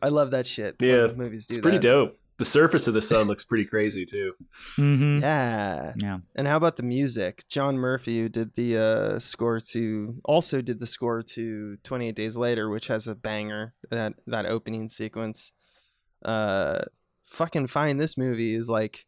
[0.01, 1.83] i love that shit when Yeah, movies do It's pretty that.
[1.83, 2.19] dope.
[2.37, 4.33] The surface of the sun looks pretty crazy too.
[4.77, 6.19] hmm yeah Yeah.
[6.37, 7.45] And how about the music?
[7.49, 12.37] John Murphy, who did the uh, score to, also did the score to 28 Days
[12.37, 13.75] Later, which has a banger.
[13.91, 15.53] That that opening sequence.
[16.25, 16.83] Uh,
[17.27, 19.07] fucking find this movie is like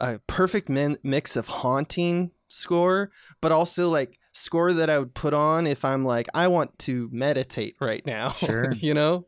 [0.00, 5.34] a perfect min- mix of haunting score, but also like score that I would put
[5.34, 8.30] on if I'm like I want to meditate right now.
[8.38, 8.72] Sure.
[8.72, 9.26] you know.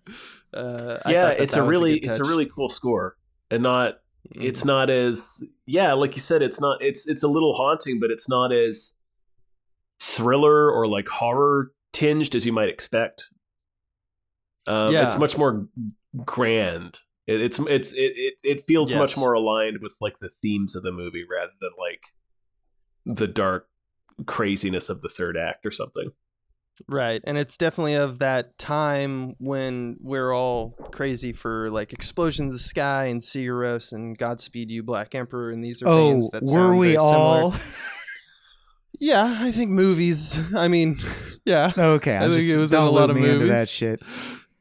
[0.52, 3.16] Uh, yeah, thought that it's that a really good it's a really cool score,
[3.50, 3.94] and not
[4.34, 4.42] Mhm.
[4.44, 8.10] it's not as yeah, like you said, it's not it's it's a little haunting, but
[8.10, 8.94] it's not as
[10.00, 13.30] thriller or like horror tinged as you might expect.
[14.66, 15.04] Um, Yeah.
[15.04, 15.66] it's much more
[16.24, 17.00] grand.
[17.26, 20.82] It, it's it's it, it it feels much more aligned with like the themes of
[20.82, 22.00] the movie rather than like
[23.06, 23.68] the dark
[24.26, 26.10] craziness of the third act or something.
[26.88, 27.20] Right.
[27.24, 32.64] And it's definitely of that time when we're all crazy for like explosions of the
[32.64, 36.42] sky and Sigur Rós and Godspeed You Black Emperor and these are Oh, bands that
[36.42, 37.14] were sound we very similar.
[37.14, 37.54] all?
[39.00, 40.38] Yeah, I think movies.
[40.54, 40.98] I mean,
[41.44, 41.72] yeah.
[41.76, 43.70] Okay, I I'm think just, it was in a lot of me into that movies.
[43.70, 44.02] shit.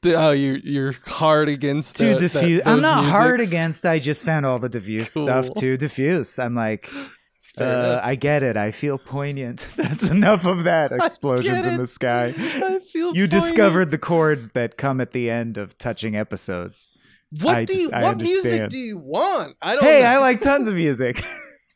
[0.06, 2.62] Oh, you you're hard against Too diffuse.
[2.66, 3.86] I'm those not hard against.
[3.86, 6.39] I just found all the diffuse stuff too diffuse.
[6.39, 7.04] I'm like, Fair
[7.60, 7.99] uh.
[8.04, 8.58] I get it.
[8.58, 9.68] I feel poignant.
[9.76, 10.91] That's enough of that.
[10.91, 12.34] Explosions in the sky.
[12.38, 13.32] I feel You poignant.
[13.32, 16.88] discovered the chords that come at the end of touching episodes.
[17.41, 19.56] What I do you, just- what music do you want?
[19.62, 20.08] I don't Hey, know.
[20.10, 21.24] I like tons of music.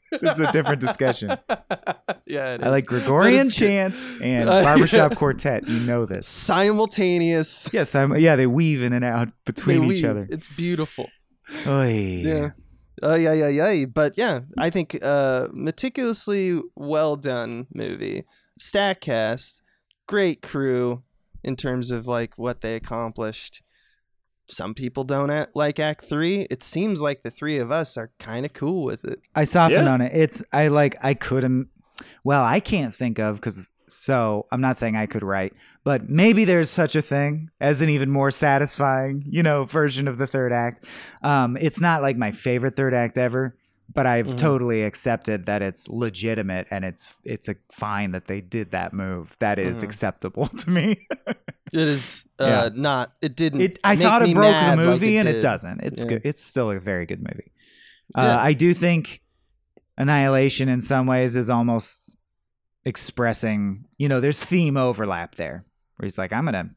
[0.21, 1.29] this is a different discussion.
[2.25, 2.85] yeah, it I like.
[2.85, 3.67] Gregorian That is good.
[3.67, 5.67] chant and barbershop quartet.
[5.67, 6.27] You know this.
[6.87, 7.69] simultaneous.
[7.73, 8.15] Yes, I'm.
[8.15, 10.05] Yeah, they weave in and out between They each weave.
[10.11, 10.27] other.
[10.29, 11.09] It's beautiful.
[11.65, 12.21] Oy.
[12.23, 12.49] Yeah.
[13.03, 13.85] Oh yeah, yeah, yeah.
[13.85, 18.23] But yeah, I think uh meticulously well done movie.
[18.57, 19.61] Stack cast,
[20.07, 21.03] great crew
[21.43, 23.61] in terms of like what they accomplished.
[24.49, 26.47] Some people don't act, like Act Three.
[26.49, 29.19] It seems like the three of us are kind of cool with it.
[29.35, 29.91] I softened Yeah.
[29.93, 30.11] on it.
[30.15, 31.67] It's I like I couldn't.
[32.27, 35.53] Well, I can't think of because so I'm not saying I could write,
[35.85, 40.17] but maybe there's such a thing as an even more satisfying, you know, version of
[40.17, 40.83] the third act.
[41.23, 43.55] Um, it's not like my favorite third act ever,
[43.93, 44.37] but I've Mhm.
[44.37, 49.37] totally accepted that it's legitimate and it's it's a fine that they did that move.
[49.39, 49.83] That is Mhm.
[49.83, 51.07] acceptable to me.
[51.71, 52.69] It is uh, Yeah.
[52.75, 53.13] not.
[53.21, 53.61] It didn't.
[53.61, 55.79] It, I make thought me it broke the like movie, and it doesn't.
[55.81, 56.09] It's Yeah.
[56.09, 56.21] good.
[56.25, 57.53] It's still a very good movie.
[58.13, 58.41] Uh, Yeah.
[58.41, 59.21] I do think
[59.99, 62.16] Annihilation, in some ways, is almost
[62.87, 63.85] expressing.
[63.97, 65.65] You know, there's theme overlap there,
[65.97, 66.71] where he's like, "I'm gonna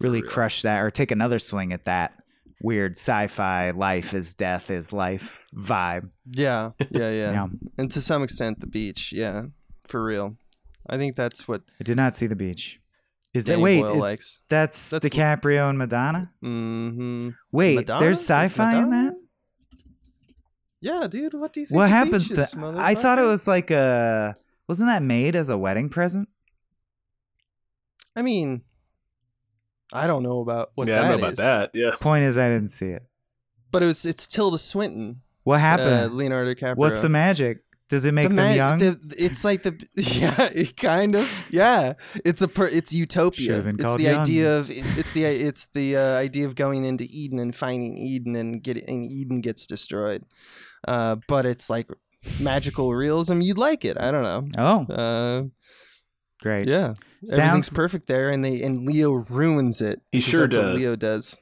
[0.00, 0.30] really real.
[0.30, 2.14] crush that, or take another swing at that
[2.62, 7.46] weird sci-fi life is death is life vibe." Yeah, yeah, yeah, Yeah.
[7.76, 9.12] And to some extent, the beach.
[9.12, 9.42] Yeah,
[9.88, 10.36] for real.
[10.88, 12.80] I think that's what I did not see the beach.
[13.34, 13.80] Is that wait?
[13.80, 14.40] Boyle it- likes.
[14.50, 16.30] that's, that's- DiCaprio and Madonna.
[16.44, 17.30] Mm-hmm.
[17.50, 18.04] Wait, Madonna?
[18.04, 19.14] there's sci-fi in that.
[20.80, 21.32] Yeah, dude.
[21.34, 21.76] What do you think?
[21.76, 22.42] What happens beach to?
[22.42, 24.34] is, I thought it was like a
[24.68, 26.28] Wasn't that made as a wedding present?
[28.14, 28.62] I mean,
[29.92, 31.70] I don't know about what yeah, that don't know about is, that.
[31.74, 31.90] Yeah.
[32.00, 33.02] Point is, I didn't see it.
[33.70, 36.14] but it was it's Tilda Swinton, What uh, happened?
[36.14, 36.76] Leonardo DiCaprio.
[36.76, 37.58] What's the magic?
[37.88, 38.78] Does it make The them ma- young?
[38.78, 41.94] the- it's like the yeah, it kind of yeah.
[42.24, 43.60] It's a per, it's utopia.
[43.60, 44.20] Been It's the young.
[44.20, 48.34] idea of it's the it's the uh, idea of going into Eden and finding Eden
[48.36, 50.24] and getting Eden gets destroyed.
[50.88, 51.86] Uh, but it's like
[52.40, 53.40] magical realism.
[53.40, 53.96] You'd like it.
[54.00, 54.48] I don't know.
[54.88, 55.42] oh, Uh,
[56.40, 56.68] great.
[56.68, 56.94] yeah,
[57.30, 57.68] everything's Sounds.
[57.72, 60.00] perfect there, and they and Leo ruins it.
[60.12, 60.82] He sure that's What does.
[60.82, 61.36] Leo does.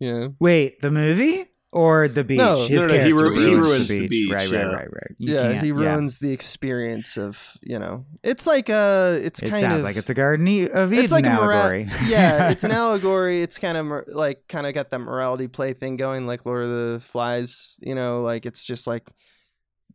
[0.00, 0.28] Yeah.
[0.40, 2.38] Wait, the movie or the beach?
[2.38, 4.10] No, His no, no, he character ru- he ruins, ruins the the beach.
[4.28, 4.58] beach, Right, yeah.
[4.62, 5.16] right, right, right.
[5.18, 8.04] You yeah, he ruins the experience of you know.
[8.22, 11.04] It's like uh it's It kind sounds of like it's a Garden E- of Eden
[11.04, 11.86] it's like a mora- allegory.
[12.06, 13.40] yeah, it's an allegory.
[13.40, 16.64] It's kind of mor- like kind of got that morality play thing going, like Lord
[16.64, 17.76] of the Flies.
[17.82, 19.08] You know, like it's just like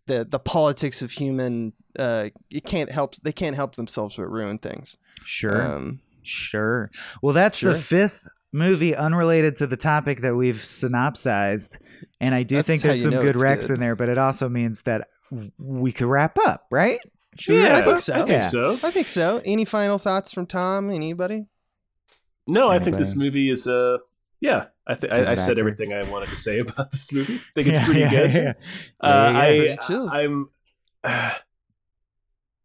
[0.10, 1.72] the the politics of human.
[1.98, 3.16] Uh, you can't help.
[3.24, 4.98] They can't help themselves but ruin things.
[5.24, 5.62] sure.
[5.62, 6.92] Um, Sure.
[7.24, 7.74] Well, that's Sure.
[7.74, 11.80] the fifth movie unrelated to the topic that we've synopsized.
[12.20, 13.76] And I do That's think there's some good it's Rex good.
[13.76, 15.08] in there, but it also means that
[15.58, 17.00] we could wrap up, right?
[17.40, 18.14] Should Yeah, I think so.
[18.14, 18.42] I think Yeah.
[18.42, 18.80] so.
[18.84, 19.42] I think so.
[19.46, 20.92] Any final thoughts from Tom?
[20.92, 21.46] Anybody?
[22.46, 23.98] No, I think this movie is uh
[24.42, 24.66] yeah.
[24.88, 27.36] I Good I, I said everything I wanted to say about this movie.
[27.36, 28.32] I think it's Yeah, pretty yeah, good.
[28.34, 28.54] yeah.
[29.02, 29.78] Uh, I.
[30.22, 30.48] I'm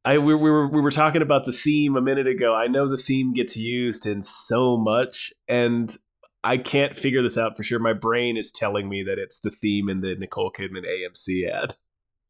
[0.07, 2.55] I we, we were we were talking about the theme a minute ago.
[2.55, 5.97] I know the theme gets used in so much, and
[6.43, 7.79] I can't figure this out for sure.
[7.79, 11.77] My brain is telling me that it's the theme in the Nicole Kidman AMC ad.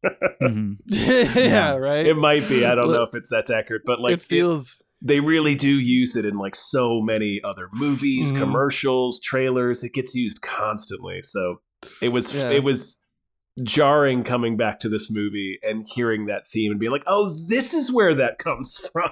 [0.43, 0.77] Mhm.
[0.87, 2.07] yeah, right.
[2.07, 2.65] It might be.
[2.67, 4.84] I don't know if it's that's accurate, but like it feels.
[5.07, 8.39] They really do use it in like so many other movies, Mhm.
[8.39, 9.85] commercials, trailers.
[9.85, 11.21] It gets used constantly.
[11.23, 11.61] So
[12.01, 12.49] it was Yeah.
[12.51, 12.99] it was
[13.63, 17.73] jarring coming back to this movie and hearing that theme and being like, "Oh, this
[17.75, 19.11] is where that comes from."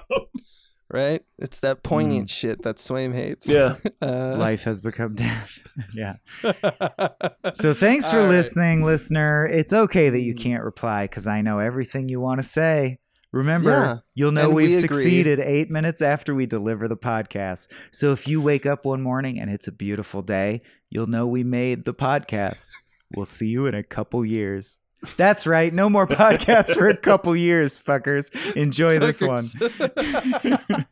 [0.91, 1.21] right.
[1.39, 1.83] It's that Mm.
[1.83, 3.49] poignant shit that Swaim hates.
[3.49, 3.75] yeah.
[4.01, 5.59] Uh, Life has become death.
[5.93, 6.15] yeah.
[7.53, 8.29] So thanks for All right.
[8.29, 9.45] listening, listener.
[9.45, 10.39] It's okay that you Mm.
[10.39, 12.99] can't reply because I know everything you want to say.
[13.33, 17.67] Remember, Yeah, you'll know and we've we succeeded eight minutes after we deliver the podcast.
[17.91, 20.61] So if you wake up one morning and it's a beautiful day,
[20.91, 22.69] you'll know we made the podcast.
[23.15, 24.79] We'll see you in a couple years.
[25.17, 25.73] That's right.
[25.73, 28.33] No more podcasts for a couple years, fuckers.
[28.55, 29.43] Enjoy this one.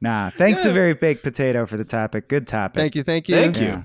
[0.00, 2.28] nah, thanks to Very Baked Potato for the topic.
[2.28, 2.80] Good topic.
[2.80, 3.04] Thank you.
[3.04, 3.34] Thank you.
[3.36, 3.84] Thank you.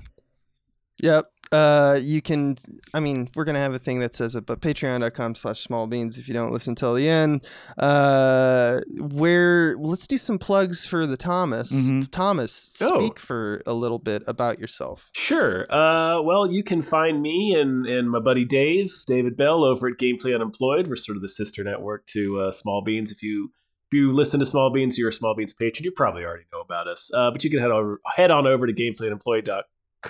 [1.00, 1.26] Yep.
[1.52, 2.56] Uh, you can,
[2.94, 5.86] I mean, we're going to have a thing that says it, but patreon.com slash small
[5.86, 7.46] beans if you don't listen till the end.
[7.78, 11.72] Uh, where, let's do some plugs for the Thomas.
[11.72, 12.10] Mhm.
[12.10, 12.98] Thomas, Oh.
[12.98, 15.10] speak for a little bit about yourself.
[15.14, 15.66] Sure.
[15.72, 19.94] Uh, well, you can find me and, and my buddy Dave, David Bell, over at
[19.98, 20.88] Gamefully Unemployed.
[20.88, 23.12] We're sort of the sister network to uh, Small Beans.
[23.12, 23.50] If you
[23.92, 25.84] if you listen to Small Beans, you're a Small Beans patron.
[25.84, 27.10] You probably already know about us.
[27.14, 29.62] Uh, but you can head over head on over to GamefullyUnemployed.com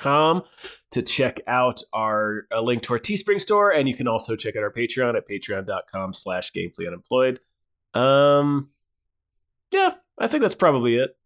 [0.03, 4.57] to check out our a link to our Teespring store, and you can also check
[4.57, 7.39] out our Patreon at patreon.com/slash GamefullyUnemployed.
[7.99, 8.71] Um,
[9.73, 11.17] yeah, I think that's probably it.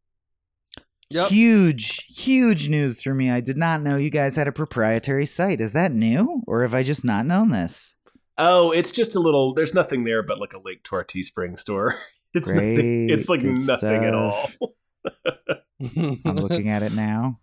[1.11, 1.29] Yep.
[1.31, 3.31] Huge, huge news for me.
[3.31, 5.61] I did not know you guys had a proprietary site.
[5.61, 7.95] Is that new, or have I just not known this?
[8.37, 9.55] Oh, it's just a little.
[9.55, 11.99] There's nothing there but like a link to our Teespring store.
[12.35, 13.07] It's nothing.
[13.07, 14.51] Great, It's like good nothing at all.
[15.81, 17.41] I'm looking at it now.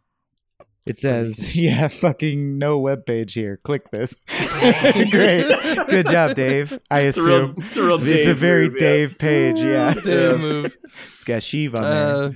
[0.86, 3.58] It says, "Yeah, fucking no web page here.
[3.64, 5.48] Click this." Great,
[5.90, 6.80] good job, Dave.
[6.92, 7.36] I It's a real.
[7.46, 7.98] assume It's a real.
[7.98, 8.12] Dave.
[8.12, 8.88] it's a very move, yeah.
[8.88, 9.60] Dave page.
[9.60, 10.78] Yeah, Dave move.
[11.16, 12.32] it's got Shiva on Uh, there.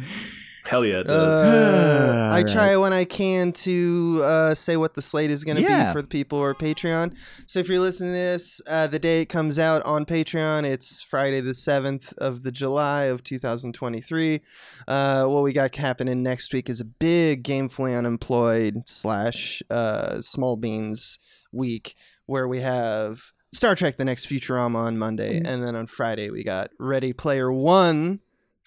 [0.66, 1.46] Hell yeah, it does.
[1.46, 5.58] Uh, I All try when I can to uh, say what the slate is going
[5.58, 5.86] to Yeah.
[5.86, 7.16] be for the people or Patreon.
[7.48, 11.02] So if you're listening to this, uh, the day it comes out on Patreon, it's
[11.02, 14.42] Friday the 7th of the July of 2023.
[14.88, 20.56] Uh, what we got happening next week is a big Gamefully Unemployed slash uh, Small
[20.58, 21.20] Beans
[21.52, 21.96] week
[22.26, 25.38] where we have Star Trek The Next Futurama on Monday.
[25.44, 28.20] And then on Friday, we got Ready Player One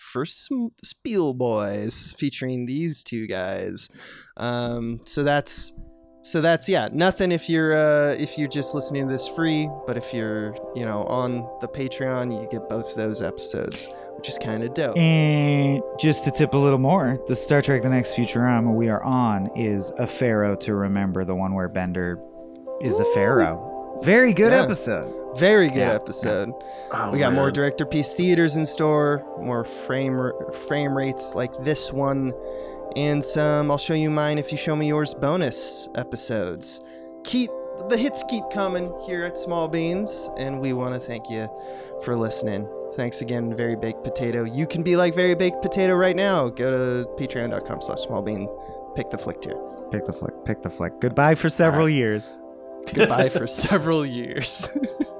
[0.02, 3.88] for some Spiel Boys featuring these two guys.
[4.36, 5.72] Um, so that's
[6.24, 9.96] so that's yeah, nothing if you're uh, if you're just listening to this free, but
[9.96, 14.62] if you're you know on the Patreon, you get both those episodes, which is kind
[14.62, 14.96] of dope.
[14.96, 19.02] And just to tip a little more, the Star Trek: The Next Futurama we are
[19.02, 22.20] on is a Pharaoh to Remember, the one where Bender
[22.80, 23.04] is a.
[23.12, 23.71] Pharaoh.
[24.02, 24.62] Very good Yeah.
[24.62, 25.14] episode.
[25.36, 26.52] Very good Yeah, episode.
[26.92, 30.32] Oh, we got more director piece theaters in store, more frame
[30.68, 32.32] frame rates like this one,
[32.96, 33.70] and some.
[33.70, 35.14] I'll show you mine if you show me yours.
[35.14, 36.82] Bonus episodes.
[37.24, 37.50] Keep
[37.88, 41.48] the hits keep coming here at Small Beans, and we want to thank you
[42.04, 42.68] for listening.
[42.94, 44.44] Thanks again, Very Baked Potato.
[44.44, 46.48] You can be like Very Baked Potato right now.
[46.50, 48.46] Go to patreon.com slash smallbean.
[48.94, 49.56] Pick the flick tier.
[49.90, 50.44] Pick the flick.
[50.44, 51.00] Pick the flick.
[51.00, 52.38] Goodbye for several years.
[52.92, 54.68] Goodbye for several years.